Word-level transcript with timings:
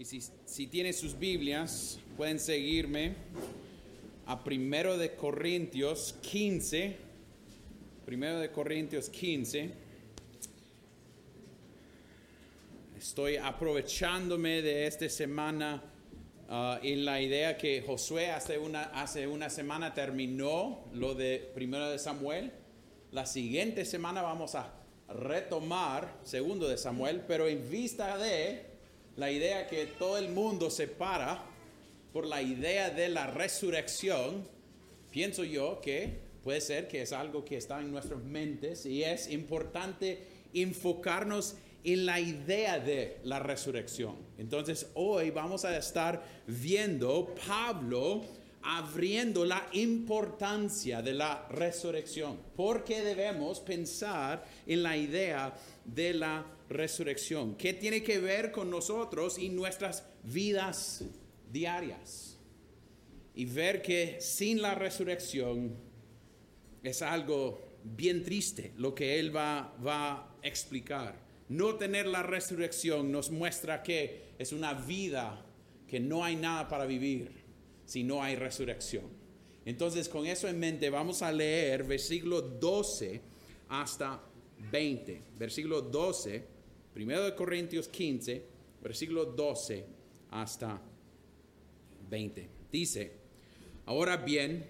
Y 0.00 0.06
si, 0.06 0.22
si 0.46 0.66
tienen 0.66 0.94
sus 0.94 1.18
Biblias, 1.18 1.98
pueden 2.16 2.38
seguirme 2.38 3.12
a 4.24 4.42
Primero 4.42 4.96
de 4.96 5.14
Corintios 5.14 6.14
15. 6.22 6.96
Primero 8.06 8.40
de 8.40 8.50
Corintios 8.50 9.10
15. 9.10 9.70
Estoy 12.96 13.36
aprovechándome 13.36 14.62
de 14.62 14.86
esta 14.86 15.06
semana 15.10 15.82
uh, 16.48 16.82
en 16.82 17.04
la 17.04 17.20
idea 17.20 17.58
que 17.58 17.82
Josué 17.82 18.30
hace 18.30 18.56
una, 18.56 18.84
hace 18.84 19.26
una 19.26 19.50
semana 19.50 19.92
terminó 19.92 20.82
lo 20.94 21.14
de 21.14 21.50
Primero 21.54 21.90
de 21.90 21.98
Samuel. 21.98 22.52
La 23.12 23.26
siguiente 23.26 23.84
semana 23.84 24.22
vamos 24.22 24.54
a 24.54 24.72
retomar 25.10 26.20
Segundo 26.24 26.68
de 26.68 26.78
Samuel, 26.78 27.22
pero 27.28 27.46
en 27.48 27.68
vista 27.68 28.16
de 28.16 28.69
la 29.20 29.30
idea 29.30 29.66
que 29.66 29.84
todo 29.84 30.16
el 30.16 30.30
mundo 30.30 30.70
se 30.70 30.88
para 30.88 31.44
por 32.10 32.24
la 32.24 32.40
idea 32.40 32.88
de 32.88 33.10
la 33.10 33.26
resurrección, 33.26 34.48
pienso 35.10 35.44
yo 35.44 35.78
que 35.82 36.20
puede 36.42 36.62
ser 36.62 36.88
que 36.88 37.02
es 37.02 37.12
algo 37.12 37.44
que 37.44 37.58
está 37.58 37.80
en 37.80 37.92
nuestras 37.92 38.22
mentes 38.22 38.86
y 38.86 39.04
es 39.04 39.30
importante 39.30 40.22
enfocarnos 40.54 41.56
en 41.84 42.06
la 42.06 42.18
idea 42.18 42.78
de 42.78 43.18
la 43.24 43.40
resurrección. 43.40 44.16
Entonces 44.38 44.86
hoy 44.94 45.30
vamos 45.30 45.66
a 45.66 45.76
estar 45.76 46.24
viendo 46.46 47.34
Pablo 47.46 48.22
abriendo 48.62 49.44
la 49.44 49.66
importancia 49.72 51.02
de 51.02 51.12
la 51.12 51.46
resurrección. 51.50 52.38
porque 52.56 53.02
debemos 53.02 53.60
pensar 53.60 54.46
en 54.66 54.82
la 54.82 54.96
idea 54.96 55.54
de 55.84 56.14
la 56.14 56.38
resurrección? 56.38 56.59
¿Qué 57.56 57.74
tiene 57.74 58.02
que 58.02 58.18
ver 58.18 58.52
con 58.52 58.70
nosotros 58.70 59.38
y 59.38 59.48
nuestras 59.48 60.06
vidas 60.22 61.04
diarias? 61.52 62.38
Y 63.34 63.44
ver 63.44 63.82
que 63.82 64.20
sin 64.20 64.62
la 64.62 64.74
resurrección 64.74 65.74
es 66.82 67.02
algo 67.02 67.60
bien 67.82 68.22
triste 68.22 68.72
lo 68.76 68.94
que 68.94 69.18
él 69.18 69.34
va, 69.34 69.76
va 69.84 70.12
a 70.12 70.36
explicar. 70.42 71.18
No 71.48 71.74
tener 71.74 72.06
la 72.06 72.22
resurrección 72.22 73.10
nos 73.10 73.30
muestra 73.30 73.82
que 73.82 74.34
es 74.38 74.52
una 74.52 74.72
vida 74.74 75.44
que 75.88 75.98
no 75.98 76.24
hay 76.24 76.36
nada 76.36 76.68
para 76.68 76.86
vivir 76.86 77.32
si 77.84 78.04
no 78.04 78.22
hay 78.22 78.36
resurrección. 78.36 79.06
Entonces, 79.64 80.08
con 80.08 80.26
eso 80.26 80.46
en 80.46 80.60
mente, 80.60 80.88
vamos 80.88 81.22
a 81.22 81.32
leer 81.32 81.82
versículo 81.82 82.40
12 82.40 83.20
hasta 83.68 84.22
20. 84.70 85.22
Versículo 85.36 85.82
12, 85.82 86.59
primero 86.92 87.24
de 87.24 87.34
Corintios 87.34 87.88
15, 87.88 88.42
versículo 88.82 89.24
12 89.24 89.84
hasta 90.30 90.80
20. 92.08 92.48
Dice, 92.70 93.12
ahora 93.86 94.16
bien, 94.16 94.64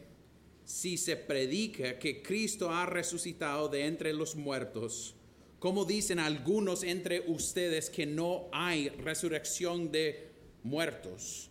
si 0.64 0.96
se 0.96 1.16
predica 1.16 1.98
que 1.98 2.22
Cristo 2.22 2.70
ha 2.70 2.86
resucitado 2.86 3.68
de 3.68 3.86
entre 3.86 4.12
los 4.12 4.36
muertos, 4.36 5.14
como 5.58 5.84
dicen 5.84 6.18
algunos 6.18 6.82
entre 6.82 7.20
ustedes 7.26 7.90
que 7.90 8.06
no 8.06 8.48
hay 8.52 8.88
resurrección 8.88 9.90
de 9.90 10.28
muertos, 10.62 11.50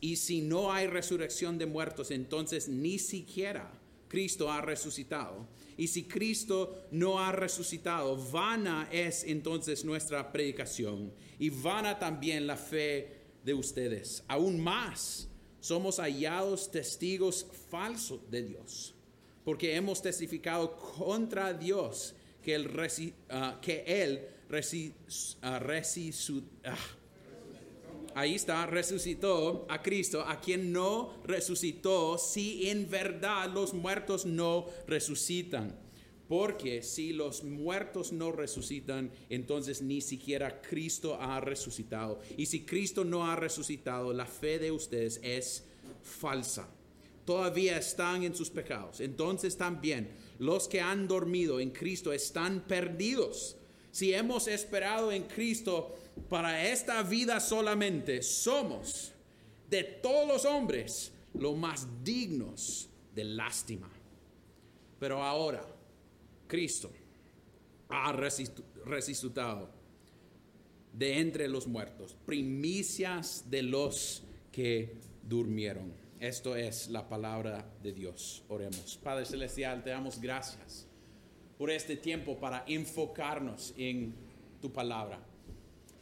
y 0.00 0.16
si 0.16 0.42
no 0.42 0.70
hay 0.70 0.86
resurrección 0.86 1.58
de 1.58 1.66
muertos, 1.66 2.10
entonces 2.10 2.68
ni 2.68 2.98
siquiera 2.98 3.70
Cristo 4.08 4.52
ha 4.52 4.60
resucitado. 4.60 5.46
Y 5.76 5.88
si 5.88 6.04
Cristo 6.04 6.86
no 6.90 7.18
ha 7.20 7.32
resucitado, 7.32 8.16
vana 8.16 8.88
es 8.90 9.24
entonces 9.24 9.84
nuestra 9.84 10.32
predicación 10.32 11.12
y 11.38 11.50
vana 11.50 11.98
también 11.98 12.46
la 12.46 12.56
fe 12.56 13.16
de 13.44 13.52
ustedes. 13.52 14.24
Aún 14.26 14.58
más, 14.58 15.28
somos 15.60 15.98
hallados 15.98 16.70
testigos 16.70 17.46
falsos 17.70 18.20
de 18.30 18.42
Dios, 18.42 18.94
porque 19.44 19.74
hemos 19.74 20.00
testificado 20.00 20.76
contra 20.76 21.52
Dios 21.52 22.14
que 22.42 22.54
Él, 22.54 22.68
uh, 23.30 23.60
que 23.60 23.84
él 23.86 24.28
uh, 26.64 26.70
ahí 28.16 28.34
está, 28.34 28.64
resucitó 28.66 29.66
a 29.68 29.82
Cristo, 29.82 30.22
a 30.22 30.40
quien 30.40 30.72
no 30.72 31.12
resucitó, 31.24 32.16
si 32.16 32.70
en 32.70 32.88
verdad 32.88 33.50
los 33.52 33.74
muertos 33.74 34.24
no 34.24 34.66
resucitan. 34.86 35.78
Porque 36.26 36.82
si 36.82 37.12
los 37.12 37.44
muertos 37.44 38.12
no 38.12 38.32
resucitan, 38.32 39.12
entonces 39.28 39.82
ni 39.82 40.00
siquiera 40.00 40.60
Cristo 40.60 41.18
ha 41.20 41.40
resucitado. 41.40 42.20
Y 42.36 42.46
si 42.46 42.64
Cristo 42.64 43.04
no 43.04 43.30
ha 43.30 43.36
resucitado, 43.36 44.12
la 44.12 44.26
fe 44.26 44.58
de 44.58 44.72
ustedes 44.72 45.20
es 45.22 45.64
falsa. 46.02 46.68
Todavía 47.26 47.78
están 47.78 48.24
en 48.24 48.34
sus 48.34 48.50
pecados. 48.50 49.00
Entonces 49.00 49.56
también 49.56 50.08
los 50.38 50.66
que 50.68 50.80
han 50.80 51.06
dormido 51.06 51.60
en 51.60 51.70
Cristo 51.70 52.12
están 52.12 52.66
perdidos. 52.66 53.56
Si 53.96 54.12
hemos 54.12 54.46
esperado 54.46 55.10
en 55.10 55.22
Cristo, 55.22 55.96
para 56.28 56.68
esta 56.70 57.02
vida 57.02 57.40
solamente 57.40 58.20
somos 58.20 59.10
de 59.70 59.84
todos 59.84 60.28
los 60.28 60.44
hombres 60.44 61.14
los 61.32 61.56
más 61.56 61.88
dignos 62.04 62.90
de 63.14 63.24
lástima. 63.24 63.88
Pero 65.00 65.22
ahora 65.22 65.66
Cristo 66.46 66.92
ha 67.88 68.12
resucitado 68.12 69.70
de 70.92 71.18
entre 71.18 71.48
los 71.48 71.66
muertos, 71.66 72.14
primicias 72.26 73.48
de 73.48 73.62
los 73.62 74.24
que 74.52 74.98
durmieron. 75.22 75.90
Esto 76.20 76.54
es 76.54 76.88
la 76.88 77.08
palabra 77.08 77.66
de 77.82 77.92
Dios. 77.94 78.42
Oremos. 78.50 79.00
Padre 79.02 79.24
Celestial, 79.24 79.82
te 79.82 79.88
damos 79.88 80.20
gracias 80.20 80.86
por 81.58 81.70
este 81.70 81.96
tiempo 81.96 82.36
para 82.36 82.64
enfocarnos 82.66 83.74
en 83.76 84.14
tu 84.60 84.72
palabra 84.72 85.20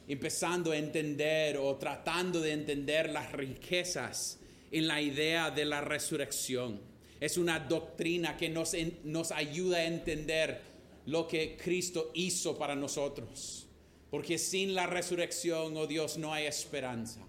empezando 0.06 0.72
a 0.72 0.76
entender 0.76 1.56
o 1.56 1.76
tratando 1.76 2.40
de 2.40 2.52
entender 2.52 3.10
las 3.10 3.32
riquezas 3.32 4.38
en 4.70 4.86
la 4.86 5.00
idea 5.00 5.50
de 5.50 5.64
la 5.64 5.80
resurrección. 5.80 6.80
Es 7.20 7.38
una 7.38 7.58
doctrina 7.58 8.36
que 8.36 8.48
nos, 8.48 8.72
nos 9.04 9.32
ayuda 9.32 9.78
a 9.78 9.84
entender 9.84 10.60
lo 11.06 11.26
que 11.26 11.56
Cristo 11.56 12.10
hizo 12.14 12.58
para 12.58 12.74
nosotros. 12.74 13.66
Porque 14.10 14.38
sin 14.38 14.74
la 14.74 14.86
resurrección, 14.86 15.76
oh 15.76 15.86
Dios, 15.86 16.18
no 16.18 16.32
hay 16.32 16.46
esperanza. 16.46 17.20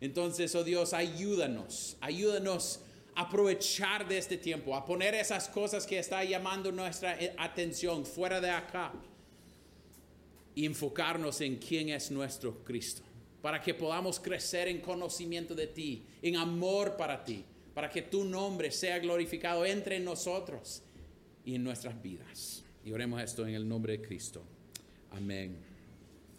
Entonces, 0.00 0.54
oh 0.54 0.64
Dios, 0.64 0.94
ayúdanos, 0.94 1.96
ayúdanos 2.00 2.80
aprovechar 3.20 4.06
de 4.08 4.18
este 4.18 4.36
tiempo, 4.36 4.74
a 4.74 4.84
poner 4.84 5.14
esas 5.14 5.48
cosas 5.48 5.86
que 5.86 5.98
está 5.98 6.24
llamando 6.24 6.72
nuestra 6.72 7.18
atención 7.36 8.04
fuera 8.04 8.40
de 8.40 8.50
acá 8.50 8.92
y 10.54 10.64
enfocarnos 10.66 11.40
en 11.40 11.56
quién 11.56 11.90
es 11.90 12.10
nuestro 12.10 12.64
Cristo, 12.64 13.02
para 13.42 13.60
que 13.60 13.74
podamos 13.74 14.18
crecer 14.18 14.68
en 14.68 14.80
conocimiento 14.80 15.54
de 15.54 15.66
ti, 15.66 16.02
en 16.22 16.36
amor 16.36 16.96
para 16.96 17.22
ti, 17.24 17.44
para 17.74 17.90
que 17.90 18.02
tu 18.02 18.24
nombre 18.24 18.70
sea 18.70 18.98
glorificado 18.98 19.64
entre 19.64 20.00
nosotros 20.00 20.82
y 21.44 21.54
en 21.54 21.64
nuestras 21.64 22.00
vidas. 22.02 22.64
Y 22.84 22.92
oremos 22.92 23.22
esto 23.22 23.46
en 23.46 23.54
el 23.54 23.68
nombre 23.68 23.98
de 23.98 24.02
Cristo. 24.06 24.42
Amén. 25.10 25.56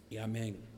Y 0.09 0.17
amén. 0.17 0.70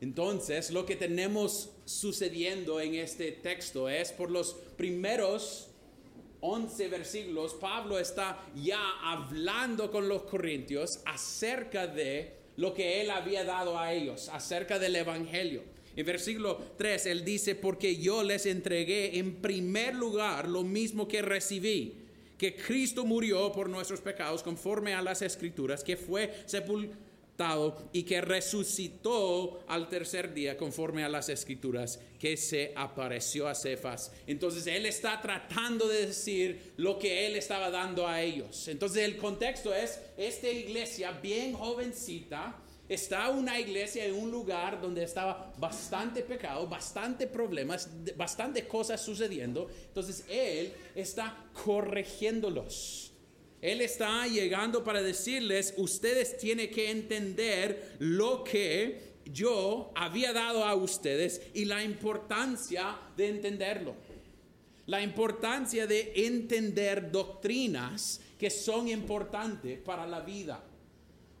Entonces, 0.00 0.70
lo 0.70 0.84
que 0.84 0.96
tenemos 0.96 1.70
sucediendo 1.84 2.80
en 2.80 2.96
este 2.96 3.32
texto 3.32 3.88
es 3.88 4.12
por 4.12 4.30
los 4.30 4.54
primeros 4.76 5.68
11 6.40 6.88
versículos, 6.88 7.54
Pablo 7.54 7.98
está 7.98 8.44
ya 8.54 8.80
hablando 9.02 9.90
con 9.90 10.08
los 10.08 10.22
corintios 10.22 11.00
acerca 11.06 11.86
de 11.86 12.34
lo 12.56 12.74
que 12.74 13.00
él 13.00 13.10
había 13.10 13.44
dado 13.44 13.78
a 13.78 13.92
ellos 13.92 14.28
acerca 14.28 14.78
del 14.78 14.96
Evangelio. 14.96 15.62
En 15.96 16.04
versículo 16.04 16.60
3, 16.76 17.06
él 17.06 17.24
dice, 17.24 17.54
porque 17.54 17.96
yo 17.96 18.22
les 18.22 18.44
entregué 18.44 19.18
en 19.18 19.36
primer 19.36 19.94
lugar 19.94 20.46
lo 20.46 20.62
mismo 20.62 21.08
que 21.08 21.22
recibí, 21.22 21.94
que 22.36 22.54
Cristo 22.54 23.06
murió 23.06 23.50
por 23.50 23.70
nuestros 23.70 24.02
pecados 24.02 24.42
conforme 24.42 24.92
a 24.92 25.00
las 25.00 25.22
escrituras, 25.22 25.82
que 25.82 25.96
fue 25.96 26.34
sepultado 26.44 27.05
y 27.92 28.04
que 28.04 28.20
resucitó 28.22 29.60
al 29.68 29.88
tercer 29.88 30.32
día 30.32 30.56
conforme 30.56 31.04
a 31.04 31.08
las 31.08 31.28
escrituras 31.28 32.00
que 32.18 32.36
se 32.36 32.72
apareció 32.74 33.46
a 33.46 33.54
Cefas. 33.54 34.10
Entonces 34.26 34.66
él 34.66 34.86
está 34.86 35.20
tratando 35.20 35.86
de 35.86 36.06
decir 36.06 36.72
lo 36.78 36.98
que 36.98 37.26
él 37.26 37.36
estaba 37.36 37.70
dando 37.70 38.08
a 38.08 38.22
ellos. 38.22 38.68
Entonces 38.68 39.04
el 39.04 39.18
contexto 39.18 39.74
es, 39.74 40.00
esta 40.16 40.48
iglesia 40.48 41.10
bien 41.12 41.52
jovencita, 41.52 42.56
está 42.88 43.28
una 43.28 43.60
iglesia 43.60 44.06
en 44.06 44.14
un 44.14 44.30
lugar 44.30 44.80
donde 44.80 45.02
estaba 45.02 45.52
bastante 45.58 46.22
pecado, 46.22 46.66
bastante 46.66 47.26
problemas, 47.26 47.90
bastante 48.16 48.66
cosas 48.66 49.02
sucediendo. 49.02 49.68
Entonces 49.88 50.24
él 50.30 50.72
está 50.94 51.36
corrigiéndolos. 51.64 53.05
Él 53.66 53.80
está 53.80 54.28
llegando 54.28 54.84
para 54.84 55.02
decirles, 55.02 55.74
ustedes 55.76 56.36
tienen 56.36 56.70
que 56.70 56.88
entender 56.88 57.96
lo 57.98 58.44
que 58.44 59.16
yo 59.24 59.90
había 59.96 60.32
dado 60.32 60.64
a 60.64 60.76
ustedes 60.76 61.42
y 61.52 61.64
la 61.64 61.82
importancia 61.82 62.96
de 63.16 63.28
entenderlo. 63.28 63.96
La 64.86 65.02
importancia 65.02 65.88
de 65.88 66.12
entender 66.14 67.10
doctrinas 67.10 68.20
que 68.38 68.50
son 68.50 68.86
importantes 68.86 69.80
para 69.80 70.06
la 70.06 70.20
vida. 70.20 70.62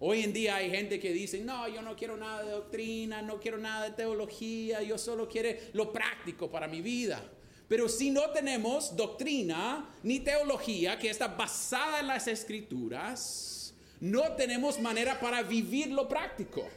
Hoy 0.00 0.22
en 0.22 0.32
día 0.32 0.56
hay 0.56 0.68
gente 0.68 0.98
que 0.98 1.12
dice, 1.12 1.40
no, 1.42 1.68
yo 1.68 1.80
no 1.80 1.94
quiero 1.94 2.16
nada 2.16 2.42
de 2.42 2.50
doctrina, 2.50 3.22
no 3.22 3.38
quiero 3.38 3.56
nada 3.56 3.84
de 3.88 3.94
teología, 3.94 4.82
yo 4.82 4.98
solo 4.98 5.28
quiero 5.28 5.56
lo 5.74 5.92
práctico 5.92 6.50
para 6.50 6.66
mi 6.66 6.82
vida. 6.82 7.22
Pero 7.68 7.88
si 7.88 8.10
no 8.10 8.30
tenemos 8.30 8.96
doctrina 8.96 9.88
ni 10.02 10.20
teología 10.20 10.98
que 10.98 11.10
está 11.10 11.28
basada 11.28 12.00
en 12.00 12.06
las 12.06 12.28
escrituras, 12.28 13.74
no 14.00 14.32
tenemos 14.32 14.78
manera 14.78 15.18
para 15.18 15.42
vivir 15.42 15.88
lo 15.88 16.08
práctico. 16.08 16.68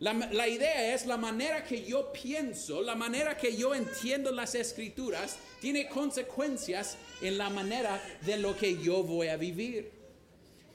La, 0.00 0.46
idea 0.46 0.94
es 0.94 1.06
la 1.06 1.16
manera 1.16 1.64
que 1.64 1.84
yo 1.84 2.12
pienso, 2.12 2.82
la 2.82 2.94
manera 2.94 3.36
que 3.36 3.56
yo 3.56 3.74
entiendo 3.74 4.30
las 4.30 4.54
escrituras, 4.54 5.36
tiene 5.60 5.88
consecuencias 5.88 6.96
en 7.20 7.36
la 7.36 7.50
manera 7.50 8.00
de 8.24 8.36
lo 8.36 8.56
que 8.56 8.80
yo 8.80 9.02
voy 9.02 9.26
a 9.26 9.36
vivir. 9.36 9.90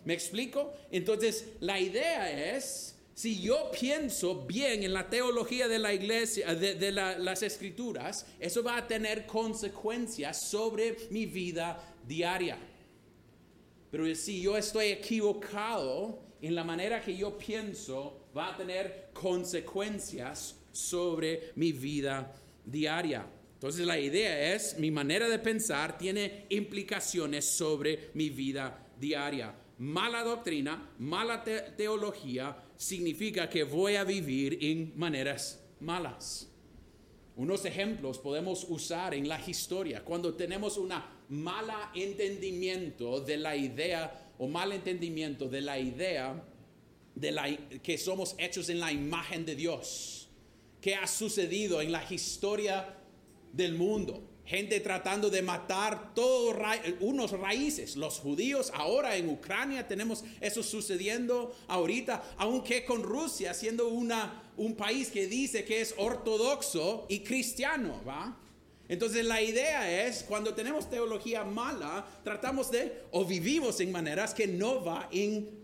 ¿Me 0.03 0.13
explico? 0.13 0.73
Entonces, 0.91 1.45
la 1.61 1.79
idea 1.79 2.53
es, 2.53 2.92
si 3.13 3.39
yo 3.39 3.69
pienso 3.71 4.43
bien 4.45 4.83
en 4.83 4.93
la 4.93 5.07
teología 5.07 5.67
de 5.67 5.77
la 5.77 5.93
iglesia, 5.93 6.55
de, 6.55 6.91
las 6.91 7.43
escrituras, 7.43 8.25
eso 8.39 8.63
va 8.63 8.77
a 8.77 8.87
tener 8.87 9.27
consecuencias 9.27 10.49
sobre 10.49 10.97
mi 11.11 11.27
vida 11.27 11.95
diaria. 12.07 12.57
Pero 13.91 14.13
si 14.15 14.41
yo 14.41 14.57
estoy 14.57 14.87
equivocado 14.87 16.23
en 16.41 16.55
la 16.55 16.63
manera 16.63 17.01
que 17.01 17.15
yo 17.15 17.37
pienso, 17.37 18.27
va 18.35 18.53
a 18.53 18.57
tener 18.57 19.11
consecuencias 19.13 20.55
sobre 20.71 21.51
mi 21.55 21.71
vida 21.71 22.33
diaria. 22.65 23.27
Entonces 23.53 23.85
la 23.85 23.99
idea 23.99 24.55
es, 24.55 24.77
mi 24.79 24.89
manera 24.89 25.29
de 25.29 25.37
pensar 25.37 25.99
tiene 25.99 26.47
implicaciones 26.49 27.45
sobre 27.45 28.09
mi 28.15 28.29
vida 28.29 28.87
diaria. 28.99 29.53
Mala 29.83 30.23
doctrina, 30.23 30.91
mala 30.97 31.43
teología 31.43 32.55
significa 32.77 33.49
que 33.49 33.65
voy 33.65 33.97
a 33.97 34.05
vivir 34.05 34.57
en 34.61 34.93
maneras 34.95 35.61
malas. 35.81 36.49
Unos 37.35 37.65
ejemplos 37.65 38.17
podemos 38.17 38.65
usar 38.69 39.13
en 39.13 39.27
la 39.27 39.41
historia. 39.45 40.01
Cuando 40.05 40.35
tenemos 40.35 40.77
un 40.77 40.93
mala 41.27 41.91
entendimiento 41.93 43.19
de 43.19 43.35
la 43.35 43.57
idea 43.57 44.31
o 44.37 44.47
mal 44.47 44.71
entendimiento 44.71 45.49
de 45.49 45.59
la 45.59 45.77
idea 45.77 46.41
de 47.13 47.31
la, 47.33 47.49
que 47.83 47.97
somos 47.97 48.35
hechos 48.37 48.69
en 48.69 48.79
la 48.79 48.89
imagen 48.89 49.45
de 49.45 49.55
Dios. 49.57 50.29
¿Qué 50.79 50.95
ha 50.95 51.07
sucedido 51.07 51.81
en 51.81 51.91
la 51.91 52.09
historia 52.09 52.95
del 53.51 53.73
mundo? 53.73 54.32
Gente 54.45 54.79
tratando 54.81 55.29
de 55.29 55.41
matar 55.41 56.13
todos 56.13 56.55
unos 56.99 57.31
raíces. 57.31 57.95
Los 57.95 58.19
judíos 58.19 58.71
ahora 58.75 59.15
en 59.15 59.29
Ucrania 59.29 59.87
tenemos 59.87 60.23
eso 60.41 60.61
sucediendo 60.61 61.55
ahorita, 61.67 62.35
aunque 62.37 62.83
con 62.83 63.03
Rusia 63.03 63.53
siendo 63.53 63.87
una, 63.87 64.51
un 64.57 64.75
país 64.75 65.09
que 65.09 65.27
dice 65.27 65.63
que 65.63 65.81
es 65.81 65.95
ortodoxo 65.97 67.05
y 67.09 67.19
cristiano, 67.19 68.01
¿va? 68.05 68.37
Entonces 68.89 69.25
la 69.25 69.41
idea 69.41 70.05
es, 70.05 70.23
cuando 70.23 70.53
tenemos 70.53 70.89
teología 70.89 71.45
mala, 71.45 72.05
tratamos 72.23 72.69
de, 72.69 73.03
o 73.11 73.23
vivimos 73.23 73.79
en 73.79 73.91
maneras 73.93 74.33
que 74.33 74.45
no 74.45 74.83
va 74.83 75.07
en 75.11 75.63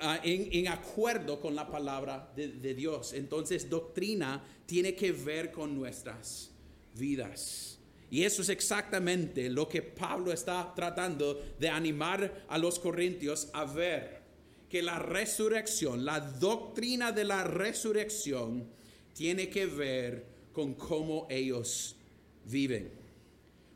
Ah, 0.00 0.20
en, 0.22 0.68
acuerdo 0.68 1.40
con 1.40 1.54
la 1.54 1.70
palabra 1.70 2.30
de, 2.36 2.74
Dios. 2.74 3.14
Entonces 3.14 3.68
doctrina 3.68 4.44
tiene 4.66 4.94
que 4.94 5.12
ver 5.12 5.50
con 5.50 5.74
nuestras 5.74 6.51
vidas. 6.94 7.78
Y 8.10 8.24
eso 8.24 8.42
es 8.42 8.50
exactamente 8.50 9.48
lo 9.48 9.66
que 9.68 9.80
Pablo 9.80 10.32
está 10.32 10.72
tratando 10.76 11.42
de 11.58 11.70
animar 11.70 12.44
a 12.48 12.58
los 12.58 12.78
corintios 12.78 13.48
a 13.54 13.64
ver. 13.64 14.20
Que 14.68 14.82
la 14.82 14.98
resurrección, 14.98 16.04
la 16.04 16.20
doctrina 16.20 17.12
de 17.12 17.24
la 17.24 17.44
resurrección 17.44 18.68
tiene 19.14 19.48
que 19.48 19.66
ver 19.66 20.26
con 20.52 20.74
cómo 20.74 21.26
ellos 21.30 21.96
viven. 22.44 22.90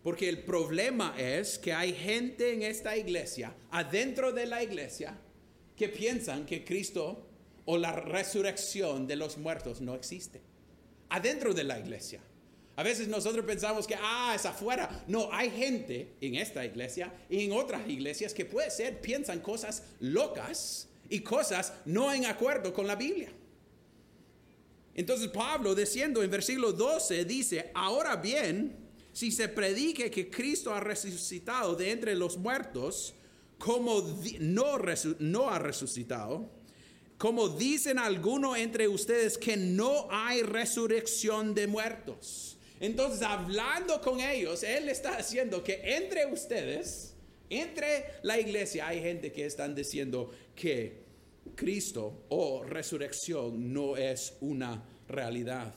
Porque 0.02 0.28
el 0.28 0.38
problema 0.38 1.14
es 1.18 1.58
que 1.58 1.72
hay 1.72 1.92
gente 1.92 2.52
en 2.52 2.62
esta 2.62 2.96
iglesia, 2.96 3.54
adentro 3.70 4.32
de 4.32 4.46
la 4.46 4.62
iglesia, 4.62 5.18
que 5.76 5.88
piensan 5.88 6.46
que 6.46 6.64
Cristo 6.64 7.26
o 7.64 7.76
la 7.78 7.92
resurrección 7.92 9.06
de 9.06 9.16
los 9.16 9.36
muertos 9.36 9.80
no 9.80 9.94
existe. 9.94 10.40
Adentro 11.08 11.54
de 11.54 11.64
la 11.64 11.78
iglesia. 11.78 12.20
A 12.76 12.82
veces 12.82 13.08
nosotros 13.08 13.44
pensamos 13.46 13.86
que, 13.86 13.96
ah, 13.98 14.34
es 14.34 14.44
afuera. 14.44 15.04
No, 15.08 15.30
hay 15.32 15.50
gente 15.50 16.14
en 16.20 16.34
esta 16.34 16.64
iglesia 16.64 17.10
y 17.30 17.44
en 17.44 17.52
otras 17.52 17.88
iglesias 17.88 18.34
que 18.34 18.44
puede 18.44 18.70
ser, 18.70 19.00
piensan 19.00 19.40
cosas 19.40 19.82
locas 19.98 20.86
y 21.08 21.20
cosas 21.20 21.72
no 21.86 22.12
en 22.12 22.26
acuerdo 22.26 22.74
con 22.74 22.86
la 22.86 22.94
Biblia. 22.94 23.32
Entonces 24.94 25.28
Pablo, 25.28 25.74
diciendo 25.74 26.22
en 26.22 26.30
versículo 26.30 26.72
12, 26.72 27.24
dice, 27.24 27.70
ahora 27.74 28.16
bien, 28.16 28.76
si 29.12 29.32
se 29.32 29.48
predique 29.48 30.10
que 30.10 30.30
Cristo 30.30 30.74
ha 30.74 30.80
resucitado 30.80 31.74
de 31.76 31.90
entre 31.90 32.14
los 32.14 32.36
muertos, 32.36 33.14
como 33.58 34.02
no, 34.40 34.78
no 35.18 35.48
ha 35.48 35.58
resucitado, 35.58 36.50
como 37.16 37.48
dicen 37.48 37.98
algunos 37.98 38.58
entre 38.58 38.86
ustedes 38.86 39.38
que 39.38 39.56
no 39.56 40.08
hay 40.10 40.42
resurrección 40.42 41.54
de 41.54 41.66
muertos. 41.66 42.55
Entonces, 42.80 43.22
hablando 43.22 44.00
con 44.00 44.20
ellos, 44.20 44.62
Él 44.62 44.88
está 44.88 45.16
haciendo 45.16 45.64
que 45.64 45.80
entre 45.96 46.26
ustedes, 46.26 47.14
entre 47.48 48.04
la 48.22 48.38
iglesia, 48.38 48.88
hay 48.88 49.00
gente 49.00 49.32
que 49.32 49.46
están 49.46 49.74
diciendo 49.74 50.30
que 50.54 51.04
Cristo 51.54 52.24
o 52.28 52.64
resurrección 52.64 53.72
no 53.72 53.96
es 53.96 54.34
una 54.40 54.82
realidad. 55.08 55.74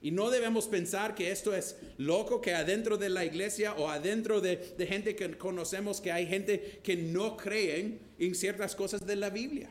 Y 0.00 0.12
no 0.12 0.30
debemos 0.30 0.68
pensar 0.68 1.14
que 1.14 1.30
esto 1.32 1.54
es 1.54 1.76
loco, 1.96 2.40
que 2.40 2.54
adentro 2.54 2.96
de 2.96 3.08
la 3.08 3.24
iglesia 3.24 3.74
o 3.74 3.88
adentro 3.88 4.40
de, 4.40 4.56
gente 4.88 5.16
que 5.16 5.36
conocemos 5.36 6.00
que 6.00 6.12
hay 6.12 6.26
gente 6.26 6.80
que 6.84 6.96
no 6.96 7.36
creen 7.36 7.98
en 8.18 8.34
ciertas 8.34 8.76
cosas 8.76 9.04
de 9.04 9.16
la 9.16 9.30
Biblia. 9.30 9.70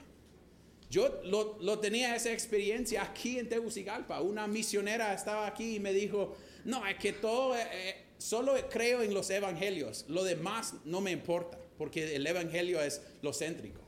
Yo 0.89 1.21
lo, 1.23 1.79
tenía 1.79 2.15
esa 2.15 2.31
experiencia 2.31 3.03
aquí 3.03 3.39
en 3.39 3.47
Tegucigalpa. 3.47 4.21
Una 4.21 4.47
misionera 4.47 5.13
estaba 5.13 5.47
aquí 5.47 5.75
y 5.75 5.79
me 5.79 5.93
dijo, 5.93 6.35
no, 6.67 6.85
es 6.85 6.97
que 6.97 7.13
todo, 7.13 7.57
eh, 7.57 7.65
eh, 7.71 7.95
solo 8.19 8.53
creo 8.69 9.01
en 9.01 9.13
los 9.13 9.29
evangelios, 9.31 10.05
lo 10.07 10.23
demás 10.23 10.75
no 10.85 11.01
me 11.01 11.11
importa, 11.11 11.57
porque 11.77 12.15
el 12.15 12.27
evangelio 12.27 12.81
es 12.81 13.01
lo 13.23 13.33
céntrico. 13.33 13.81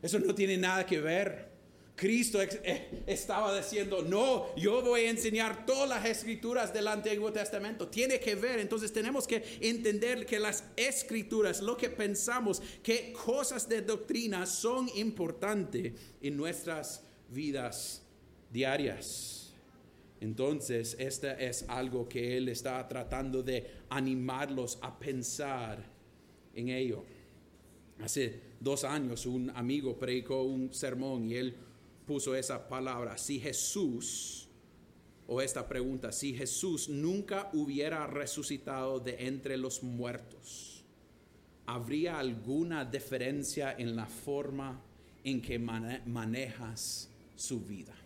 Eso 0.00 0.18
no 0.20 0.34
tiene 0.34 0.56
nada 0.56 0.86
que 0.86 1.00
ver 1.00 1.52
Cristo 1.94 2.40
eh, 2.42 3.04
estaba 3.06 3.56
diciendo, 3.56 4.02
no, 4.02 4.54
yo 4.56 4.82
voy 4.82 5.02
a 5.02 5.10
enseñar 5.10 5.66
todas 5.66 5.88
las 5.88 6.04
escrituras 6.04 6.72
del 6.72 6.88
Antiguo 6.88 7.32
Testamento. 7.32 7.86
Tiene 7.86 8.18
que 8.18 8.34
ver, 8.34 8.58
entonces 8.58 8.92
tenemos 8.92 9.26
que 9.26 9.58
entender 9.60 10.26
que 10.26 10.38
las 10.38 10.64
escrituras, 10.74 11.60
lo 11.60 11.76
que 11.76 11.90
pensamos, 11.90 12.62
que 12.82 13.12
cosas 13.12 13.68
de 13.68 13.82
doctrina 13.82 14.46
son 14.46 14.90
importantes 14.96 15.92
en 16.20 16.36
nuestras 16.36 17.04
vidas 17.28 18.02
diarias. 18.50 19.41
Entonces, 20.22 20.94
este 21.00 21.44
es 21.44 21.64
algo 21.68 22.08
que 22.08 22.36
Él 22.36 22.48
está 22.48 22.86
tratando 22.86 23.42
de 23.42 23.66
animarlos 23.90 24.78
a 24.80 24.96
pensar 24.96 25.84
en 26.54 26.68
ello. 26.68 27.02
Hace 28.00 28.40
dos 28.60 28.84
años 28.84 29.26
un 29.26 29.50
amigo 29.50 29.98
predicó 29.98 30.44
un 30.44 30.72
sermón 30.72 31.28
y 31.28 31.34
él 31.34 31.56
puso 32.06 32.36
esa 32.36 32.68
palabra, 32.68 33.18
si 33.18 33.40
Jesús, 33.40 34.48
o 35.26 35.40
esta 35.42 35.66
pregunta, 35.66 36.12
si 36.12 36.34
Jesús 36.34 36.88
nunca 36.88 37.50
hubiera 37.52 38.06
resucitado 38.06 39.00
de 39.00 39.26
entre 39.26 39.56
los 39.56 39.82
muertos, 39.82 40.84
¿habría 41.66 42.20
alguna 42.20 42.84
diferencia 42.84 43.74
en 43.76 43.96
la 43.96 44.06
forma 44.06 44.80
en 45.24 45.42
que 45.42 45.58
manejas 45.58 47.08
su 47.34 47.60
vida? 47.60 48.01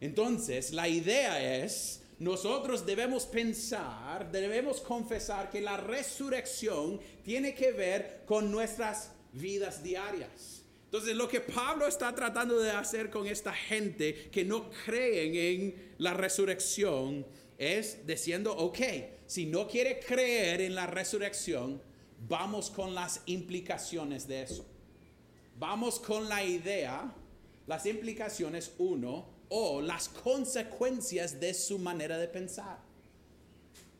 Entonces, 0.00 0.72
la 0.72 0.88
idea 0.88 1.64
es, 1.64 2.02
nosotros 2.18 2.84
debemos 2.86 3.26
pensar, 3.26 4.30
debemos 4.30 4.80
confesar 4.80 5.50
que 5.50 5.60
la 5.60 5.76
resurrección 5.76 7.00
tiene 7.22 7.54
que 7.54 7.72
ver 7.72 8.22
con 8.26 8.50
nuestras 8.50 9.12
vidas 9.32 9.82
diarias. 9.82 10.64
Entonces 10.86 11.14
lo 11.14 11.28
que 11.28 11.40
Pablo 11.40 11.86
está 11.86 12.12
tratando 12.14 12.58
de 12.58 12.72
hacer 12.72 13.10
con 13.10 13.26
esta 13.26 13.52
gente 13.52 14.28
que 14.30 14.44
no 14.44 14.70
creen 14.84 15.34
en 15.36 15.94
la 15.98 16.14
resurrección 16.14 17.24
es 17.56 18.04
diciendo, 18.06 18.56
ok, 18.56 18.78
si 19.26 19.46
no 19.46 19.68
quiere 19.68 20.00
creer 20.00 20.62
en 20.62 20.74
la 20.74 20.88
resurrección, 20.88 21.80
vamos 22.28 22.70
con 22.70 22.94
las 22.94 23.22
implicaciones 23.26 24.26
de 24.26 24.42
eso. 24.42 24.66
Vamos 25.58 26.00
con 26.00 26.28
la 26.28 26.42
idea 26.42 27.14
las 27.70 27.86
implicaciones, 27.86 28.72
uno, 28.78 29.28
o 29.50 29.82
las 29.82 30.08
consecuencias 30.08 31.38
de 31.38 31.52
su 31.52 31.78
manera 31.78 32.16
de 32.16 32.28
pensar. 32.28 32.78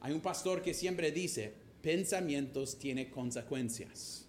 Hay 0.00 0.12
un 0.12 0.20
pastor 0.20 0.62
que 0.62 0.72
siempre 0.72 1.12
dice, 1.12 1.52
pensamientos 1.82 2.78
tienen 2.78 3.10
consecuencias. 3.10 4.26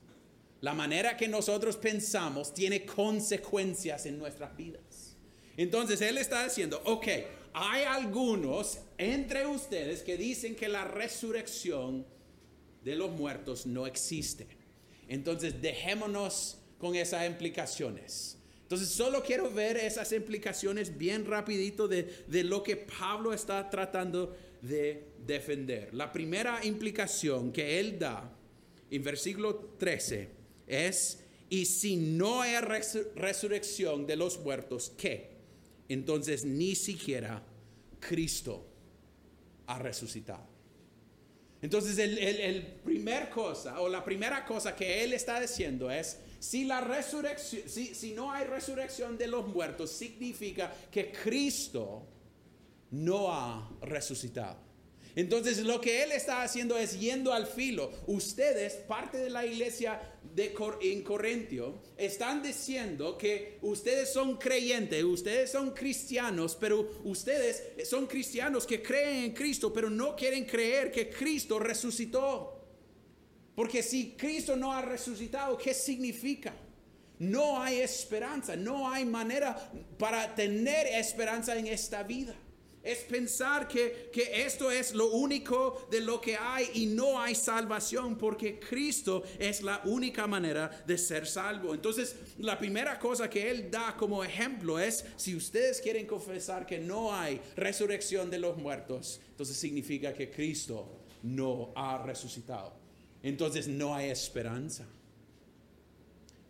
La 0.61 0.73
manera 0.73 1.15
que 1.15 1.27
nosotros 1.27 1.77
pensamos 1.77 2.53
tiene 2.53 2.85
consecuencias 2.85 4.05
en 4.05 4.17
nuestras 4.17 4.55
vidas. 4.57 5.15
Entonces 5.57 6.01
él 6.01 6.17
está 6.17 6.43
diciendo, 6.43 6.81
ok, 6.85 7.07
hay 7.53 7.83
algunos 7.83 8.79
entre 8.97 9.45
ustedes 9.45 10.01
que 10.01 10.17
dicen 10.17 10.55
que 10.55 10.67
la 10.67 10.85
resurrección 10.85 12.05
de 12.83 12.95
los 12.95 13.11
muertos 13.11 13.65
no 13.65 13.85
existe. 13.85 14.47
Entonces 15.07 15.61
dejémonos 15.61 16.57
con 16.79 16.95
esas 16.95 17.27
implicaciones. 17.27 18.40
Entonces 18.71 18.95
solo 18.95 19.21
quiero 19.21 19.51
ver 19.51 19.75
esas 19.75 20.13
implicaciones 20.13 20.97
bien 20.97 21.25
rapidito 21.25 21.89
de, 21.89 22.23
de 22.25 22.41
lo 22.45 22.63
que 22.63 22.77
Pablo 22.77 23.33
está 23.33 23.69
tratando 23.69 24.33
de 24.61 25.07
defender. 25.27 25.93
La 25.93 26.09
primera 26.09 26.63
implicación 26.63 27.51
que 27.51 27.81
él 27.81 27.99
da 27.99 28.33
en 28.89 29.03
versículo 29.03 29.75
13 29.77 30.29
es, 30.67 31.19
y 31.49 31.65
si 31.65 31.97
no 31.97 32.43
hay 32.43 32.55
resurrección 33.13 34.07
de 34.07 34.15
los 34.15 34.39
muertos, 34.39 34.93
¿qué? 34.97 35.31
Entonces 35.89 36.45
ni 36.45 36.73
siquiera 36.73 37.43
Cristo 37.99 38.65
ha 39.67 39.79
resucitado. 39.79 40.47
Entonces 41.61 41.97
el, 41.97 42.17
el, 42.17 42.65
primer 42.85 43.29
cosa 43.29 43.81
o 43.81 43.89
la 43.89 44.01
primera 44.01 44.45
cosa 44.45 44.73
que 44.73 45.03
él 45.03 45.11
está 45.11 45.41
diciendo 45.41 45.91
es, 45.91 46.19
si 46.41 48.13
no 48.15 48.31
hay 48.31 48.45
resurrección 48.45 49.17
de 49.17 49.27
los 49.27 49.47
muertos, 49.47 49.91
significa 49.91 50.73
que 50.91 51.11
Cristo 51.11 52.07
no 52.89 53.31
ha 53.31 53.69
resucitado. 53.81 54.71
Entonces 55.15 55.59
lo 55.59 55.81
que 55.81 56.03
él 56.03 56.11
está 56.13 56.41
haciendo 56.41 56.77
es 56.77 56.99
yendo 56.99 57.33
al 57.33 57.45
filo. 57.45 57.91
Ustedes, 58.07 58.73
parte 58.73 59.17
de 59.17 59.29
la 59.29 59.45
iglesia 59.45 59.99
de 60.33 60.55
en 60.81 61.03
Corintio, 61.03 61.81
están 61.97 62.41
diciendo 62.41 63.17
que 63.17 63.57
ustedes 63.61 64.11
son 64.13 64.37
creyentes, 64.37 65.03
ustedes 65.03 65.51
son 65.51 65.71
cristianos, 65.71 66.55
pero 66.59 66.89
ustedes 67.03 67.87
son 67.87 68.07
cristianos 68.07 68.65
que 68.65 68.81
creen 68.81 69.25
en 69.25 69.33
Cristo, 69.33 69.73
pero 69.73 69.89
no 69.89 70.15
quieren 70.15 70.45
creer 70.45 70.91
que 70.91 71.09
Cristo 71.09 71.59
resucitó. 71.59 72.60
Porque 73.61 73.83
si 73.83 74.15
Cristo 74.17 74.55
no 74.55 74.73
ha 74.73 74.81
resucitado, 74.81 75.55
¿qué 75.55 75.71
significa? 75.71 76.51
No 77.19 77.61
hay 77.61 77.77
esperanza, 77.77 78.55
no 78.55 78.89
hay 78.89 79.05
manera 79.05 79.55
para 79.99 80.33
tener 80.33 80.87
esperanza 80.87 81.55
en 81.55 81.67
esta 81.67 82.01
vida. 82.01 82.33
Es 82.81 83.03
pensar 83.03 83.67
que, 83.67 84.09
que, 84.11 84.43
esto 84.47 84.71
es 84.71 84.95
lo 84.95 85.11
único 85.11 85.87
de 85.91 86.01
lo 86.01 86.19
que 86.19 86.35
hay 86.35 86.71
y 86.73 86.87
no 86.87 87.21
hay 87.21 87.35
salvación 87.35 88.17
porque 88.17 88.59
Cristo 88.59 89.21
es 89.37 89.61
la 89.61 89.83
única 89.85 90.25
manera 90.25 90.83
de 90.87 90.97
ser 90.97 91.27
salvo. 91.27 91.75
Entonces, 91.75 92.15
la 92.39 92.57
primera 92.57 92.97
cosa 92.97 93.29
que 93.29 93.51
Él 93.51 93.69
da 93.69 93.95
como 93.95 94.23
ejemplo 94.23 94.79
es, 94.79 95.05
si 95.17 95.35
ustedes 95.35 95.79
quieren 95.81 96.07
confesar 96.07 96.65
que 96.65 96.79
no 96.79 97.13
hay 97.13 97.39
resurrección 97.55 98.31
de 98.31 98.39
los 98.39 98.57
muertos, 98.57 99.21
entonces 99.29 99.55
significa 99.55 100.11
que 100.15 100.31
Cristo 100.31 101.03
no 101.21 101.71
ha 101.75 102.01
resucitado. 102.03 102.80
Entonces 103.23 103.67
no 103.67 103.95
hay 103.95 104.09
esperanza. 104.09 104.85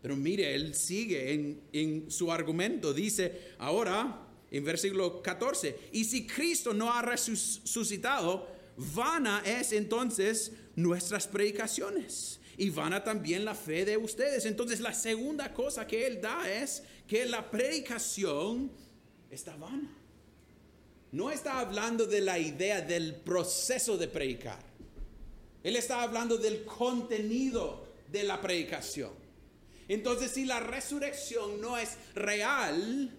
Pero 0.01 0.16
mire, 0.16 0.56
Él 0.56 0.74
sigue 0.74 1.34
en, 1.34 1.62
en 1.74 2.12
su 2.12 2.32
argumento. 2.32 2.94
Dice, 2.94 3.54
ahora 3.60 4.28
en 4.51 4.66
versículo 4.66 5.22
14. 5.22 5.90
Y 5.94 6.04
si 6.04 6.28
Cristo 6.28 6.74
no 6.74 6.94
ha 6.94 7.01
resucitado, 7.01 8.48
vana 8.78 9.42
es 9.46 9.72
entonces 9.72 10.51
nuestras 10.75 11.28
predicaciones 11.28 12.40
y 12.58 12.70
vana 12.70 13.04
también 13.04 13.46
la 13.46 13.56
fe 13.56 13.86
de 13.86 13.98
ustedes. 13.98 14.46
Entonces 14.46 14.82
la 14.82 14.94
segunda 14.94 15.54
cosa 15.54 15.88
que 15.88 16.06
él 16.06 16.22
da 16.22 16.51
es 16.51 16.84
que 17.08 17.25
la 17.25 17.50
predicación 17.50 18.72
está 19.30 19.56
vana. 19.56 19.98
No 21.13 21.32
está 21.32 21.60
hablando 21.60 22.06
de 22.06 22.22
la 22.22 22.38
idea 22.38 22.82
del 22.82 23.16
proceso 23.16 23.98
de 23.98 24.08
predicar. 24.08 24.71
Él 25.63 25.75
está 25.75 26.01
hablando 26.01 26.38
del 26.38 26.65
contenido 26.65 27.88
de 28.08 28.24
la 28.24 28.41
predicación. 28.41 29.12
Entonces 29.88 30.32
si 30.32 30.46
la 30.46 30.60
resurrección 30.60 31.60
no 31.60 31.77
es 31.77 31.98
real, 32.15 33.12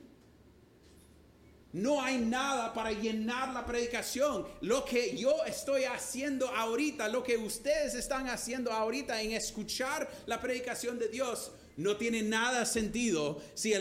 no 1.72 2.02
hay 2.02 2.18
nada 2.18 2.74
para 2.74 2.92
llenar 2.92 3.52
la 3.52 3.64
predicación. 3.64 4.46
Lo 4.60 4.84
que 4.84 5.16
yo 5.16 5.44
estoy 5.44 5.84
haciendo 5.84 6.48
ahorita, 6.48 7.08
lo 7.08 7.22
que 7.22 7.36
ustedes 7.36 7.94
están 7.94 8.28
haciendo 8.28 8.72
ahorita 8.72 9.20
en 9.22 9.32
escuchar 9.32 10.10
la 10.26 10.40
predicación 10.40 10.98
de 10.98 11.08
Dios, 11.08 11.52
no 11.76 11.96
tiene 11.96 12.22
nada 12.22 12.66
sentido 12.66 13.40
si, 13.54 13.72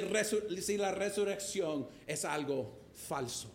si 0.61 0.77
la 0.77 0.91
resurrección 0.93 1.87
es 2.07 2.23
algo 2.23 2.79
falso. 2.93 3.51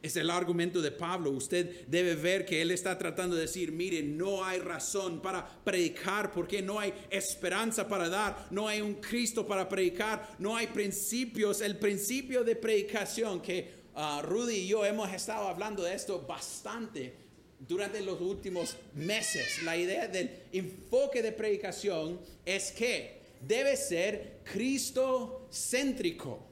Es 0.00 0.14
el 0.16 0.30
argumento 0.30 0.80
de 0.80 0.92
Pablo. 0.92 1.30
Usted 1.30 1.86
debe 1.88 2.14
ver 2.14 2.46
que 2.46 2.62
él 2.62 2.70
está 2.70 2.96
tratando 2.96 3.34
de 3.34 3.42
decir, 3.42 3.72
mire, 3.72 4.00
no 4.02 4.44
hay 4.44 4.60
razón 4.60 5.20
para 5.20 5.44
predicar 5.64 6.30
porque 6.30 6.62
no 6.62 6.78
hay 6.78 6.94
esperanza 7.10 7.88
para 7.88 8.08
dar, 8.08 8.46
no 8.50 8.68
hay 8.68 8.80
un 8.80 8.94
Cristo 8.94 9.44
para 9.44 9.68
predicar, 9.68 10.36
no 10.38 10.56
hay 10.56 10.68
principios. 10.68 11.60
El 11.60 11.78
principio 11.78 12.44
de 12.44 12.54
predicación 12.54 13.42
que 13.42 13.72
uh, 13.96 14.22
Rudy 14.22 14.54
y 14.54 14.68
yo 14.68 14.84
hemos 14.84 15.12
estado 15.12 15.48
hablando 15.48 15.82
de 15.82 15.94
esto 15.94 16.24
bastante 16.26 17.14
durante 17.58 18.00
los 18.00 18.20
últimos 18.20 18.76
meses. 18.94 19.62
La 19.64 19.76
idea 19.76 20.06
del 20.06 20.30
enfoque 20.52 21.22
de 21.22 21.32
predicación 21.32 22.20
es 22.44 22.70
que 22.70 23.18
debe 23.40 23.76
ser 23.76 24.40
Cristo 24.44 25.48
céntrico. 25.50 26.47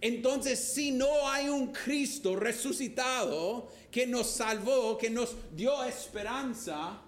Entonces, 0.00 0.58
si 0.58 0.90
no 0.90 1.28
hay 1.28 1.48
un 1.48 1.72
Cristo 1.72 2.36
resucitado 2.36 3.68
que 3.90 4.06
nos 4.06 4.30
salvó, 4.30 4.98
que 4.98 5.08
nos 5.08 5.34
dio 5.54 5.82
esperanza, 5.84 7.00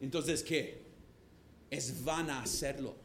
entonces 0.00 0.42
¿qué? 0.42 0.82
Es 1.70 2.04
vana 2.04 2.42
hacerlo. 2.42 2.96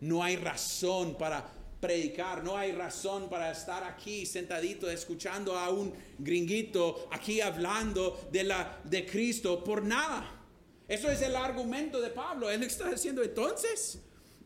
No 0.00 0.22
hay 0.22 0.36
razón 0.36 1.18
para 1.18 1.52
predicar, 1.80 2.44
no 2.44 2.56
hay 2.56 2.72
razón 2.72 3.28
para 3.28 3.50
estar 3.50 3.84
aquí 3.84 4.26
sentadito 4.26 4.88
escuchando 4.90 5.58
a 5.58 5.70
un 5.70 5.92
gringuito 6.18 7.08
aquí 7.10 7.40
hablando 7.40 8.28
de 8.30 8.44
la 8.44 8.80
de 8.84 9.06
Cristo 9.06 9.64
por 9.64 9.82
nada. 9.82 10.38
Eso 10.86 11.10
es 11.10 11.22
el 11.22 11.36
argumento 11.36 12.00
de 12.00 12.10
Pablo. 12.10 12.50
Él 12.50 12.62
está 12.62 12.90
diciendo 12.90 13.22
entonces, 13.22 14.00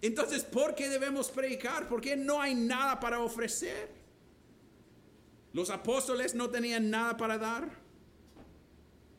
entonces, 0.07 0.45
¿por 0.45 0.75
qué 0.75 0.91
debemos 0.91 1.31
predicar? 1.31 1.89
Porque 1.89 2.15
no 2.15 2.41
hay 2.41 2.55
nada 2.55 3.01
para 3.01 3.21
ofrecer. 3.21 3.89
Los 5.55 5.71
apóstoles 5.71 6.35
no 6.35 6.51
tenían 6.51 6.91
nada 6.91 7.17
para 7.17 7.39
dar. 7.39 7.71